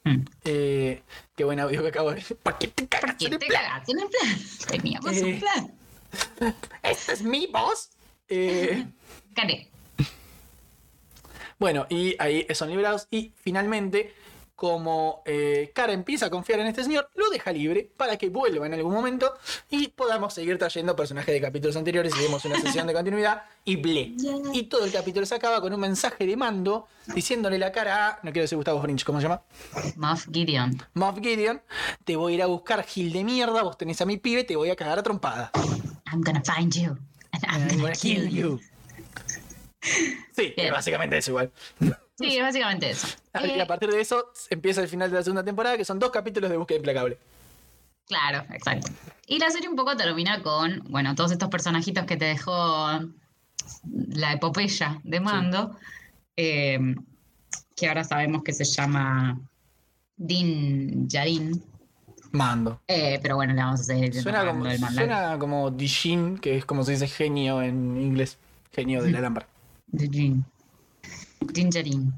[0.06, 0.26] Mm.
[0.44, 1.04] Eh,
[1.36, 2.38] qué buen audio que acabo de decir.
[2.38, 3.62] ¿Por qué te cagas ¿Qué en el te plan?
[3.64, 4.38] cagaste en el plan?
[4.70, 5.24] Teníamos Eh.
[5.24, 5.74] un plan.
[6.84, 7.90] ¿Este es mi voz?
[8.30, 8.86] Eh.
[11.58, 14.14] Bueno, y ahí son liberados y finalmente,
[14.56, 18.66] como eh, Cara empieza a confiar en este señor, lo deja libre para que vuelva
[18.66, 19.34] en algún momento
[19.70, 23.76] y podamos seguir trayendo personajes de capítulos anteriores y demos una sesión de continuidad y
[23.76, 24.14] ble.
[24.54, 28.20] Y todo el capítulo se acaba con un mensaje de mando diciéndole la cara a,
[28.24, 29.42] no quiero decir Gustavo Fringe, ¿cómo se llama?
[29.98, 30.82] Moff Gideon.
[30.94, 31.62] Moff Gideon,
[32.04, 34.56] te voy a ir a buscar Gil de mierda, vos tenés a mi pibe, te
[34.56, 35.52] voy a cagar a trompada.
[36.12, 36.98] I'm gonna find you.
[37.32, 38.60] And I'm I'm gonna kill you.
[40.36, 41.52] Sí, básicamente eso igual.
[42.18, 43.08] Sí, básicamente eso.
[43.38, 46.00] Y Eh, a partir de eso empieza el final de la segunda temporada, que son
[46.00, 47.18] dos capítulos de búsqueda implacable.
[48.08, 48.92] Claro, exacto.
[49.28, 53.00] Y la serie un poco termina con, bueno, todos estos personajitos que te dejó
[54.10, 55.76] la epopeya de Mando,
[56.38, 56.80] eh,
[57.76, 59.40] que ahora sabemos que se llama
[60.16, 61.64] Din Djarin,
[62.32, 62.80] Mando.
[62.88, 66.66] eh, pero bueno, le vamos a seguir Suena como, el suena como Dijin, que es
[66.66, 68.38] como se dice genio en inglés.
[68.72, 69.48] Genio de la lámpara.
[69.88, 70.46] Din
[71.40, 72.14] Din-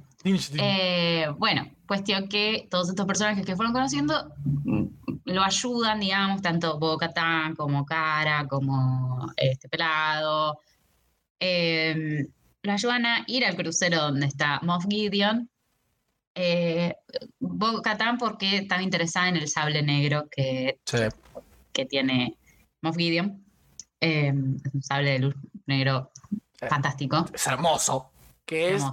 [0.59, 4.83] Eh, bueno, cuestión que todos estos personajes que fueron conociendo mm,
[5.25, 10.59] lo ayudan, digamos, tanto Bo-Katan como Cara, como este pelado.
[11.39, 12.25] eh,
[12.63, 15.49] lo ayudan a ir al crucero donde está Moff Gideon.
[16.35, 16.95] Eh,
[17.39, 20.97] Bo-Katan porque estaba interesada en el sable negro que, Sí.
[21.71, 22.37] que tiene
[22.81, 23.43] Moff Gideon.
[24.01, 24.27] Eh,
[24.65, 25.35] es un sable de luz
[25.67, 26.11] negro
[26.59, 26.67] Eh.
[26.67, 27.25] fantástico.
[27.33, 28.11] Es hermoso.
[28.47, 28.83] Que es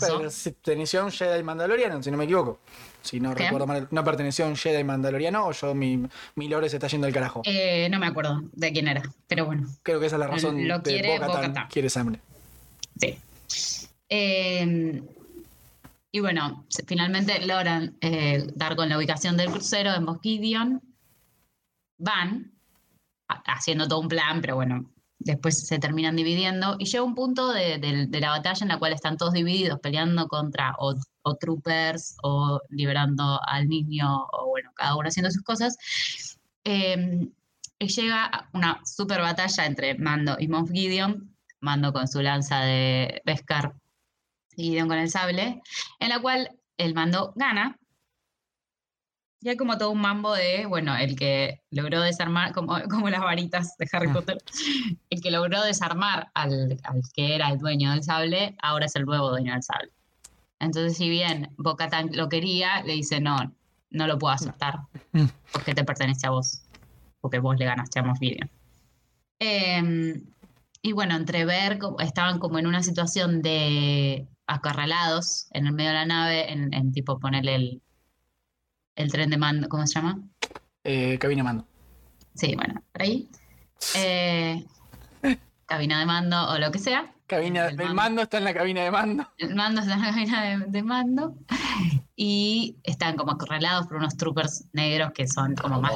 [0.43, 2.59] perteneció a un Jedi Mandaloriano, si no me equivoco.
[3.03, 3.45] Si no ¿Qué?
[3.45, 3.87] recuerdo mal.
[3.93, 7.13] ¿No perteneció a un Jedi Mandaloriano o yo mi, mi lore se está yendo al
[7.13, 7.43] carajo?
[7.45, 9.69] Eh, no me acuerdo de quién era, pero bueno.
[9.85, 11.19] Creo que esa es la razón lo de quiere.
[11.21, 11.69] Bo-Katan.
[11.69, 12.21] Quiere sangre.
[13.01, 13.17] Sí.
[14.09, 15.03] Eh,
[16.11, 20.83] y bueno, finalmente logran eh, dar con la ubicación del crucero en Gideon.
[21.99, 22.53] Van
[23.29, 24.91] ha- haciendo todo un plan, pero bueno,
[25.25, 26.77] después se terminan dividiendo.
[26.79, 30.75] Y llega un punto de, la batalla en la cual están todos divididos, peleando contra
[30.79, 35.77] o, o troopers o liberando al niño, o bueno, cada uno haciendo sus cosas.
[36.65, 37.29] Eh,
[37.79, 43.23] y llega una super batalla entre Mando y Moff Gideon, Mando con su lanza de
[43.25, 43.75] Beskar
[44.57, 45.63] y Gideon con el sable,
[45.99, 47.79] en la cual el Mando gana.
[49.45, 53.21] Y hay como todo un mambo de, bueno, el que logró desarmar, como, como las
[53.21, 54.15] varitas de Harry Ah.
[54.15, 54.39] Potter,
[55.11, 59.05] el que logró desarmar al, al que era el dueño del sable, ahora es el
[59.05, 59.93] nuevo dueño del sable.
[60.61, 63.55] Entonces, si bien Bo-Katan lo quería, le dice, no,
[63.91, 64.79] no lo puedo aceptar,
[65.53, 66.63] porque te pertenece a vos,
[67.21, 68.51] porque vos le ganaste a Moff Gideon.
[69.41, 70.25] Em,
[70.81, 75.97] y bueno, entre ver, estaban como en una situación de acarralados en el medio de
[75.97, 77.83] la nave, en, en tipo ponerle el,
[78.97, 80.19] el tren de mando, ¿cómo se llama?
[80.85, 81.67] Eh, cabina mando.
[82.35, 83.29] Sí, bueno, por ahí.
[83.97, 84.65] Eh,
[85.67, 87.11] cabina de mando o lo que sea.
[87.27, 87.95] Cabina, El el mando.
[87.95, 89.27] mando está en la cabina de mando.
[89.39, 91.35] El mando está en la cabina de, de mando.
[92.17, 95.91] Y están como acorralados por unos troopers negros que son como más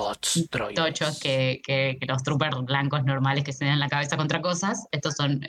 [0.74, 4.86] tochos que, que- que los troopers blancos normales que se dan la cabeza contra cosas.
[4.90, 5.46] Estos son.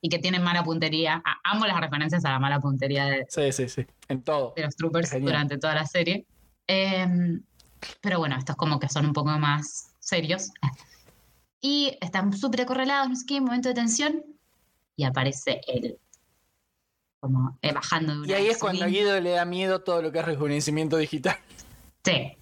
[0.00, 1.22] Y que tienen mala puntería.
[1.24, 3.86] A- amo las referencias a la mala puntería de, Sí, sí, sí.
[4.08, 4.54] En todo.
[4.56, 6.26] de los troopers durante toda la serie.
[6.72, 7.42] Em,
[8.00, 10.50] pero bueno, estos como que son un poco más serios.
[11.60, 14.24] Y están súper acorralados, no sé qué, momento de tensión.
[14.94, 15.98] Y aparece él.
[17.18, 18.86] Como eh, bajando de una Y ahí es cuando a.
[18.86, 21.36] Guido le da miedo todo lo que es rejuvenecimiento digital.
[22.04, 22.36] Sí.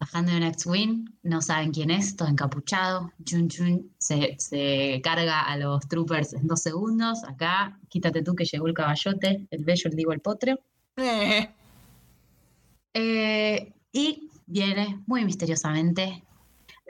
[0.00, 3.12] Bajando de un X-Wing, no saben quién es, todo encapuchado.
[3.24, 7.22] Chun chun, se, se carga a los troopers en dos segundos.
[7.24, 10.58] Acá, quítate tú que llegó el caballote, el bello, el digo, el potro.
[10.96, 11.54] Eh,
[12.94, 16.22] Eh, y viene muy misteriosamente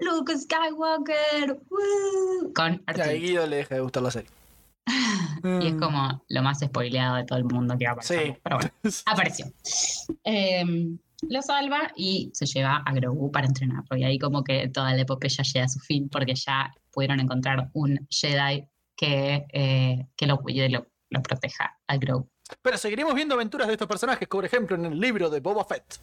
[0.00, 2.52] Luke Skywalker ¡woo!
[2.54, 3.20] con y a R2.
[3.20, 4.30] Guido le deja de gustar la serie.
[5.60, 8.26] Y es como lo más spoileado de todo el mundo que va a aparecer.
[8.26, 8.40] Sí.
[8.44, 8.70] Pero bueno,
[9.06, 9.46] apareció.
[10.22, 10.64] Eh,
[11.28, 13.96] lo salva y se lleva a Grogu para entrenarlo.
[13.96, 17.70] Y ahí como que toda la epopeya llega a su fin porque ya pudieron encontrar
[17.72, 22.28] un Jedi que, eh, que lo cuide y lo, lo proteja a Grogu.
[22.60, 25.98] Pero seguiremos viendo aventuras de estos personajes, por ejemplo, en el libro de Boba Fett.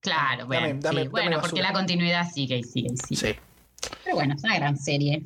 [0.00, 3.32] Claro, bueno, dame- sí, dame bueno porque la continuidad sigue y sigue y sigue.
[3.34, 3.38] Sí.
[4.04, 5.24] Pero bueno, es una gran serie.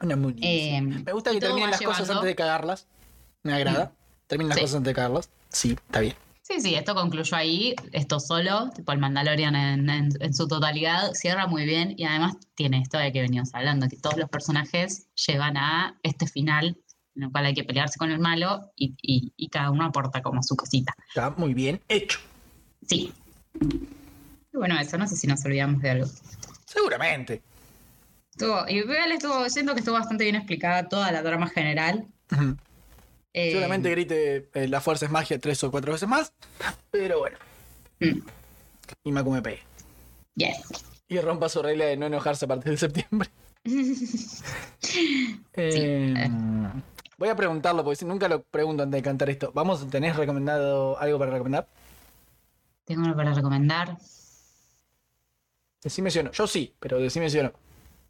[0.00, 0.36] Una muy.
[0.42, 2.86] Eh, Me gusta que terminen las cosas antes de cagarlas.
[3.42, 3.92] Me agrada.
[4.26, 4.62] Terminen las Sí.
[4.62, 5.30] cosas antes de cagarlas.
[5.48, 6.14] Sí, está bien.
[6.42, 11.12] Sí, sí, esto concluyó ahí, esto solo, tipo el Mandalorian en, en- en su totalidad,
[11.14, 15.06] cierra muy bien y además tiene esto de que veníamos hablando, que todos los personajes
[15.14, 16.76] llevan a este final
[17.16, 20.22] en el cual hay que pelearse con el malo y, y- y cada uno aporta
[20.22, 20.94] como su cosita.
[21.08, 22.18] Está muy bien hecho.
[22.88, 23.12] Sí.
[24.52, 26.06] Bueno, eso, no sé si nos olvidamos de algo.
[26.66, 27.42] Seguramente.
[28.30, 32.06] Estuvo, y igual estuvo, siento que estuvo bastante bien explicada toda la trama general.
[33.34, 36.32] Eh, Seguramente grite eh, la fuerza es magia tres o cuatro veces más.
[36.90, 37.36] Pero bueno.
[38.00, 38.18] mm,
[39.04, 39.60] Y Macu me pegue.
[40.34, 40.56] yes.
[41.08, 43.28] Y rompa su regla de no enojarse a partir de septiembre.
[45.54, 46.14] Eh,
[47.22, 49.52] voy a preguntarlo, porque si- nunca lo pregunto antes de cantar esto.
[49.54, 51.68] ¿Vamos, tenés recomendado algo para recomendar?
[52.84, 53.96] Tengo algo para recomendar.
[55.84, 56.32] Decime si o no.
[56.32, 57.52] Yo sí, pero decime si o no.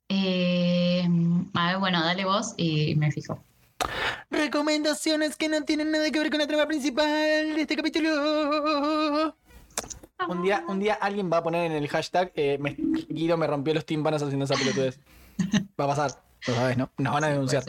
[0.09, 1.07] Eh,
[1.53, 3.45] a ver, bueno, dale vos y me fijo.
[4.31, 7.07] Recomendaciones que no tienen nada que ver con la trama principal
[7.55, 9.37] de este capítulo.
[10.27, 12.77] Un día, un día alguien va a poner en el hashtag eh, me-
[13.11, 14.99] Guido me rompió los tímpanos haciendo esa pelotudez.
[15.79, 16.13] Va a pasar,
[16.47, 16.89] lo sabes, ¿no?
[16.97, 17.63] Nos van a denunciar.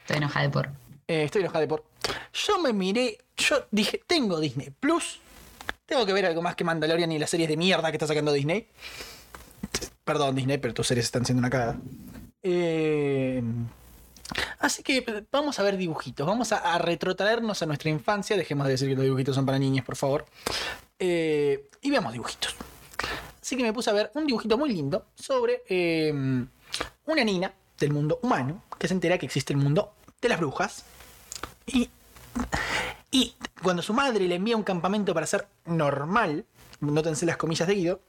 [0.00, 0.70] Estoy enojada por.
[1.10, 1.82] Eh, estoy enojada por.
[2.32, 5.18] Yo me miré, yo dije, tengo Disney Plus.
[5.84, 8.32] Tengo que ver algo más que Mandalorian y las series de mierda que está sacando
[8.32, 8.68] Disney.
[10.04, 11.80] Perdón, Disney, pero tus series están siendo una cagada.
[12.44, 13.42] Eh,
[14.60, 16.24] así que vamos a ver dibujitos.
[16.24, 18.36] Vamos a, retrotraernos a nuestra infancia.
[18.36, 20.26] Dejemos de decir que los dibujitos son para niñas, por favor.
[20.96, 22.54] Eh, y veamos dibujitos.
[23.42, 27.92] Así que me puse a ver un dibujito muy lindo sobre eh, una niña del
[27.92, 30.84] mundo humano que se entera que existe el mundo de las brujas.
[31.72, 31.90] Y,
[33.10, 36.44] y cuando su madre le envía un campamento para ser normal,
[36.80, 38.00] nótense las comillas de Guido,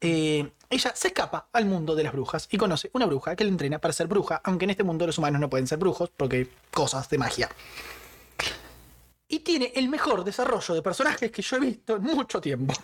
[0.00, 3.50] eh, ella se escapa al mundo de las brujas y conoce una bruja que le
[3.50, 6.36] entrena para ser bruja, aunque en este mundo los humanos no pueden ser brujos porque
[6.36, 7.48] hay cosas de magia.
[9.28, 12.74] Y tiene el mejor desarrollo de personajes que yo he visto en mucho tiempo.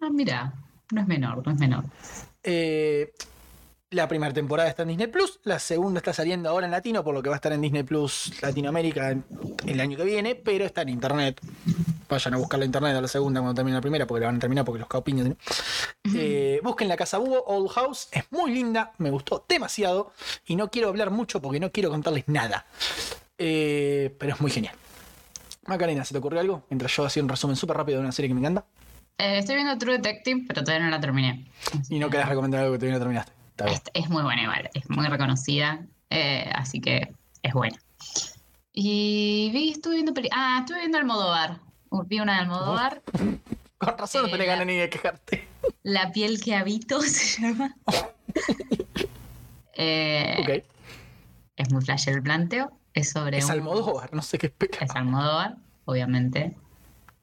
[0.00, 0.52] Ah, mira,
[0.90, 1.84] no es menor, no es menor.
[2.42, 3.12] Eh,
[3.96, 7.14] la primera temporada está en Disney Plus, la segunda está saliendo ahora en latino, por
[7.14, 9.16] lo que va a estar en Disney Plus Latinoamérica
[9.66, 11.40] el año que viene, pero está en internet.
[12.08, 14.36] Vayan a buscar la internet a la segunda cuando termine la primera, porque la van
[14.36, 15.28] a terminar porque los caupiños.
[15.28, 15.36] ¿no?
[16.14, 20.12] Eh, busquen la Casa Búho, Old House, es muy linda, me gustó demasiado
[20.46, 22.66] y no quiero hablar mucho porque no quiero contarles nada.
[23.38, 24.74] Eh, pero es muy genial.
[25.66, 26.64] Macarena, ¿se te ocurrió algo?
[26.70, 28.66] Mientras yo hacía un resumen súper rápido de una serie que me encanta.
[29.18, 31.46] Eh, estoy viendo True Detective, pero todavía no la terminé.
[31.88, 33.32] Y no querés recomendar algo que todavía no terminaste.
[33.64, 35.80] Es, es muy buena igual, es muy reconocida,
[36.10, 37.78] eh, así que es buena.
[38.72, 41.60] Y vi, estuve viendo peli Ah, estuve viendo Almodóvar.
[41.88, 43.02] Uh, Vi una de Almodóvar.
[43.78, 45.48] Con razón no Eh, tenés la- ganas ni de quejarte.
[45.82, 47.74] La piel que habito se llama.
[49.74, 50.64] Eh, Ok.
[51.56, 52.70] Es muy flash el planteo.
[52.92, 54.78] Es sobre Es un- Almodóvar, no sé qué espera.
[54.84, 56.54] Es Almodóvar, obviamente.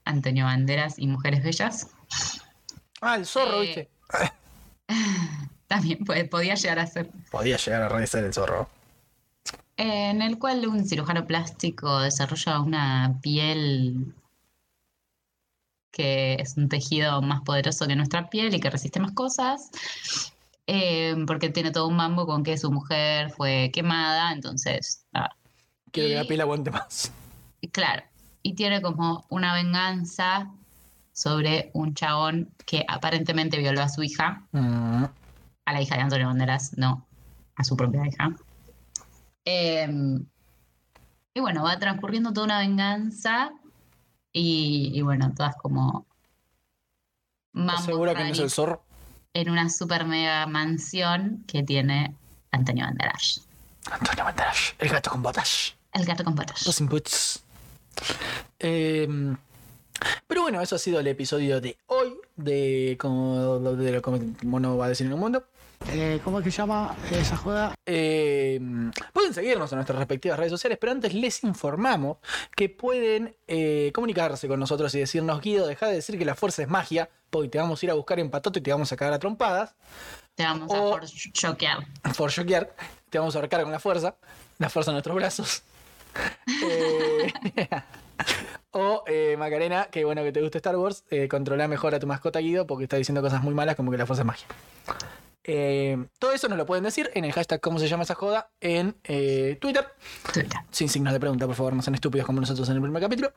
[0.06, 1.88] Antonio Banderas y Mujeres Bellas.
[3.02, 3.90] Ah, el zorro, Eh, ¿viste?
[5.74, 6.00] También
[6.30, 7.10] podía llegar a ser.
[7.32, 8.70] Podía llegar a realizar el zorro.
[9.76, 14.14] En el cual un cirujano plástico desarrolla una piel
[15.92, 19.70] que es un tejido más poderoso que nuestra piel y que resiste más cosas.
[20.68, 25.06] eh, porque tiene todo un mambo con que su mujer fue quemada, entonces.
[25.92, 27.12] Quiero que la piel aguante más.
[27.72, 28.04] Claro,
[28.44, 30.50] y tiene como una venganza
[31.12, 35.06] sobre un chabón que aparentemente violó a su hija, Mm,
[35.66, 37.06] a la hija de Antonio Banderas, no
[37.56, 38.36] a su propia hija.
[39.46, 40.26] Em,
[41.34, 43.52] y bueno, va transcurriendo toda una venganza
[44.32, 46.06] y, y bueno, todas como
[47.54, 48.84] ¿Estás mambos segura que no es el zorro?
[49.34, 52.16] en una super mega mansión que tiene
[52.52, 53.42] Antonio Banderas.
[53.92, 55.76] Antonio Banderas, el gato con botas.
[55.92, 56.66] El gato con patas.
[56.66, 57.44] Los inputs.
[58.60, 59.08] Eh,
[60.28, 64.78] pero bueno, eso ha sido el episodio de hoy de como, de lo que Mono
[64.78, 65.46] va a decir en un mundo.
[65.92, 67.76] Eh, ¿Cómo es que se llama esa joda?
[67.86, 68.60] Eh,
[69.12, 72.18] pueden seguirnos en nuestras respectivas redes sociales, pero antes les informamos
[72.56, 76.64] que pueden eh, comunicarse con nosotros y decirnos, Guido, deja de decir que la fuerza
[76.64, 78.96] es magia, porque te vamos a ir a buscar en patoto y te vamos a
[78.98, 79.76] cagar a trompadas.
[80.36, 81.86] Te vamos a O- por choquear.
[82.14, 82.76] For shockear,
[83.10, 84.16] te vamos a ahorcar con la fuerza,
[84.58, 85.64] la fuerza de nuestros brazos.
[86.64, 87.34] Eh,
[88.72, 92.06] o eh, Macarena, que bueno que te guste Star Wars, eh, controla mejor a tu
[92.06, 94.46] mascota Guido porque está diciendo cosas muy malas como que la fuerza es magia.
[95.44, 98.50] Eh, todo eso nos lo pueden decir en el hashtag cómo se llama esa joda
[98.62, 99.88] en eh, Twitter.
[100.34, 100.60] Twitter.
[100.72, 103.34] Sin signos de pregunta, por favor, no sean estúpidos como nosotros en el primer capítulo.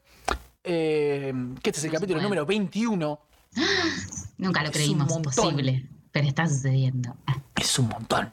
[0.62, 1.32] Eh,
[1.62, 3.20] que este es el No capítulo número 21.
[4.38, 7.16] Nunca lo Es creímos posible, pero está sucediendo.
[7.26, 8.32] Ah, Es un montón.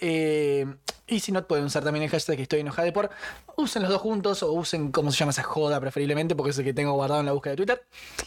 [0.00, 0.66] Eh,
[1.06, 3.10] y si no, pueden usar también el hashtag que estoy enojada por.
[3.56, 6.64] Usen los dos juntos o usen cómo se llama esa joda preferiblemente, porque es el
[6.64, 7.86] que tengo guardado en la búsqueda de Twitter.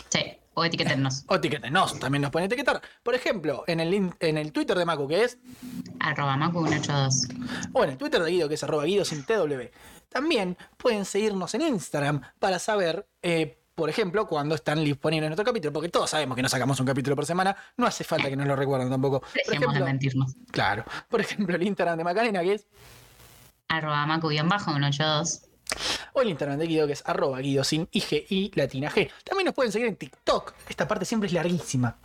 [0.09, 1.23] Sí, o etiquetennos.
[1.27, 2.81] O etiquetenos, también nos pueden etiquetar.
[3.01, 5.37] Por ejemplo, en el, en el Twitter de Macu, que es.
[5.99, 7.69] Arroba Macu182.
[7.73, 9.69] O en el Twitter de Guido, que es arroba Guido sin TW.
[10.09, 15.73] También pueden seguirnos en Instagram para saber, eh, por ejemplo, cuando están disponibles nuestro capítulo,
[15.73, 18.45] porque todos sabemos que no sacamos un capítulo por semana, no hace falta que nos
[18.47, 19.21] lo recuerden tampoco.
[19.21, 20.35] Por Dejemos de ejemplo, mentirnos.
[20.51, 20.85] claro.
[21.09, 22.67] Por ejemplo, el Instagram de Macarena, que es.
[23.69, 25.47] Arroba Macu-182.
[26.13, 29.09] O el Instagram de Guido, que es arroba Guido sin IG y latina G.
[29.23, 30.53] También nos pueden seguir en TikTok.
[30.69, 31.97] Esta parte siempre es larguísima.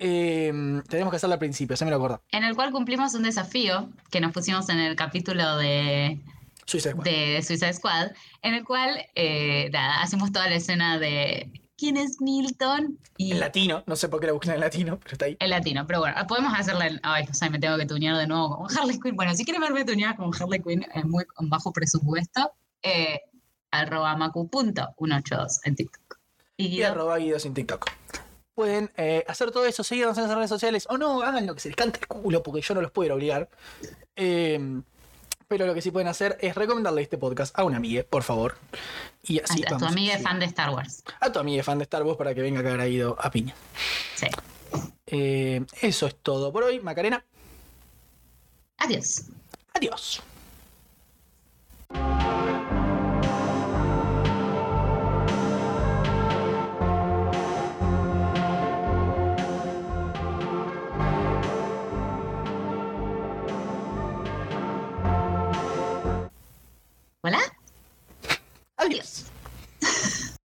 [0.00, 0.52] Eh,
[0.88, 2.22] tenemos que hacerla al principio, se me lo acuerdo.
[2.30, 6.20] En el cual cumplimos un desafío que nos pusimos en el capítulo de,
[6.66, 7.04] Suicide Squad.
[7.04, 8.10] de Suicide Squad,
[8.42, 12.98] en el cual eh, nada, hacemos toda la escena de ¿quién es Milton?
[13.16, 15.36] Y En latino, no sé por qué la busqué en latino, pero está ahí.
[15.40, 17.00] el latino, pero bueno, podemos hacerla en...
[17.02, 19.16] Ay, o sea, me tengo que tunear de nuevo con Harley Quinn.
[19.16, 22.52] Bueno, si quieren verme tunear con Harley Quinn en muy con bajo presupuesto,
[22.82, 23.20] eh,
[23.70, 26.18] arroba macu.182 en TikTok.
[26.56, 27.90] Y arroba Guido sin TikTok.
[28.54, 31.60] Pueden eh, hacer todo eso, seguirnos en las redes sociales o no, hagan lo que
[31.60, 33.48] se les cante el culo porque yo no los puedo obligar.
[34.14, 34.82] Eh,
[35.52, 38.56] pero lo que sí pueden hacer es recomendarle este podcast a una amiga, por favor.
[39.22, 41.04] Y así a, a tu vamos amiga fan de Star Wars.
[41.20, 43.30] A tu amiga fan de Star Wars para que venga a caer a Guido a
[43.30, 43.54] piña.
[44.14, 44.28] Sí.
[45.06, 47.22] Eh, eso es todo por hoy, Macarena.
[48.78, 49.24] Adiós.
[49.74, 50.22] Adiós.
[67.24, 67.38] ¿Hola?
[68.76, 69.31] Adiós.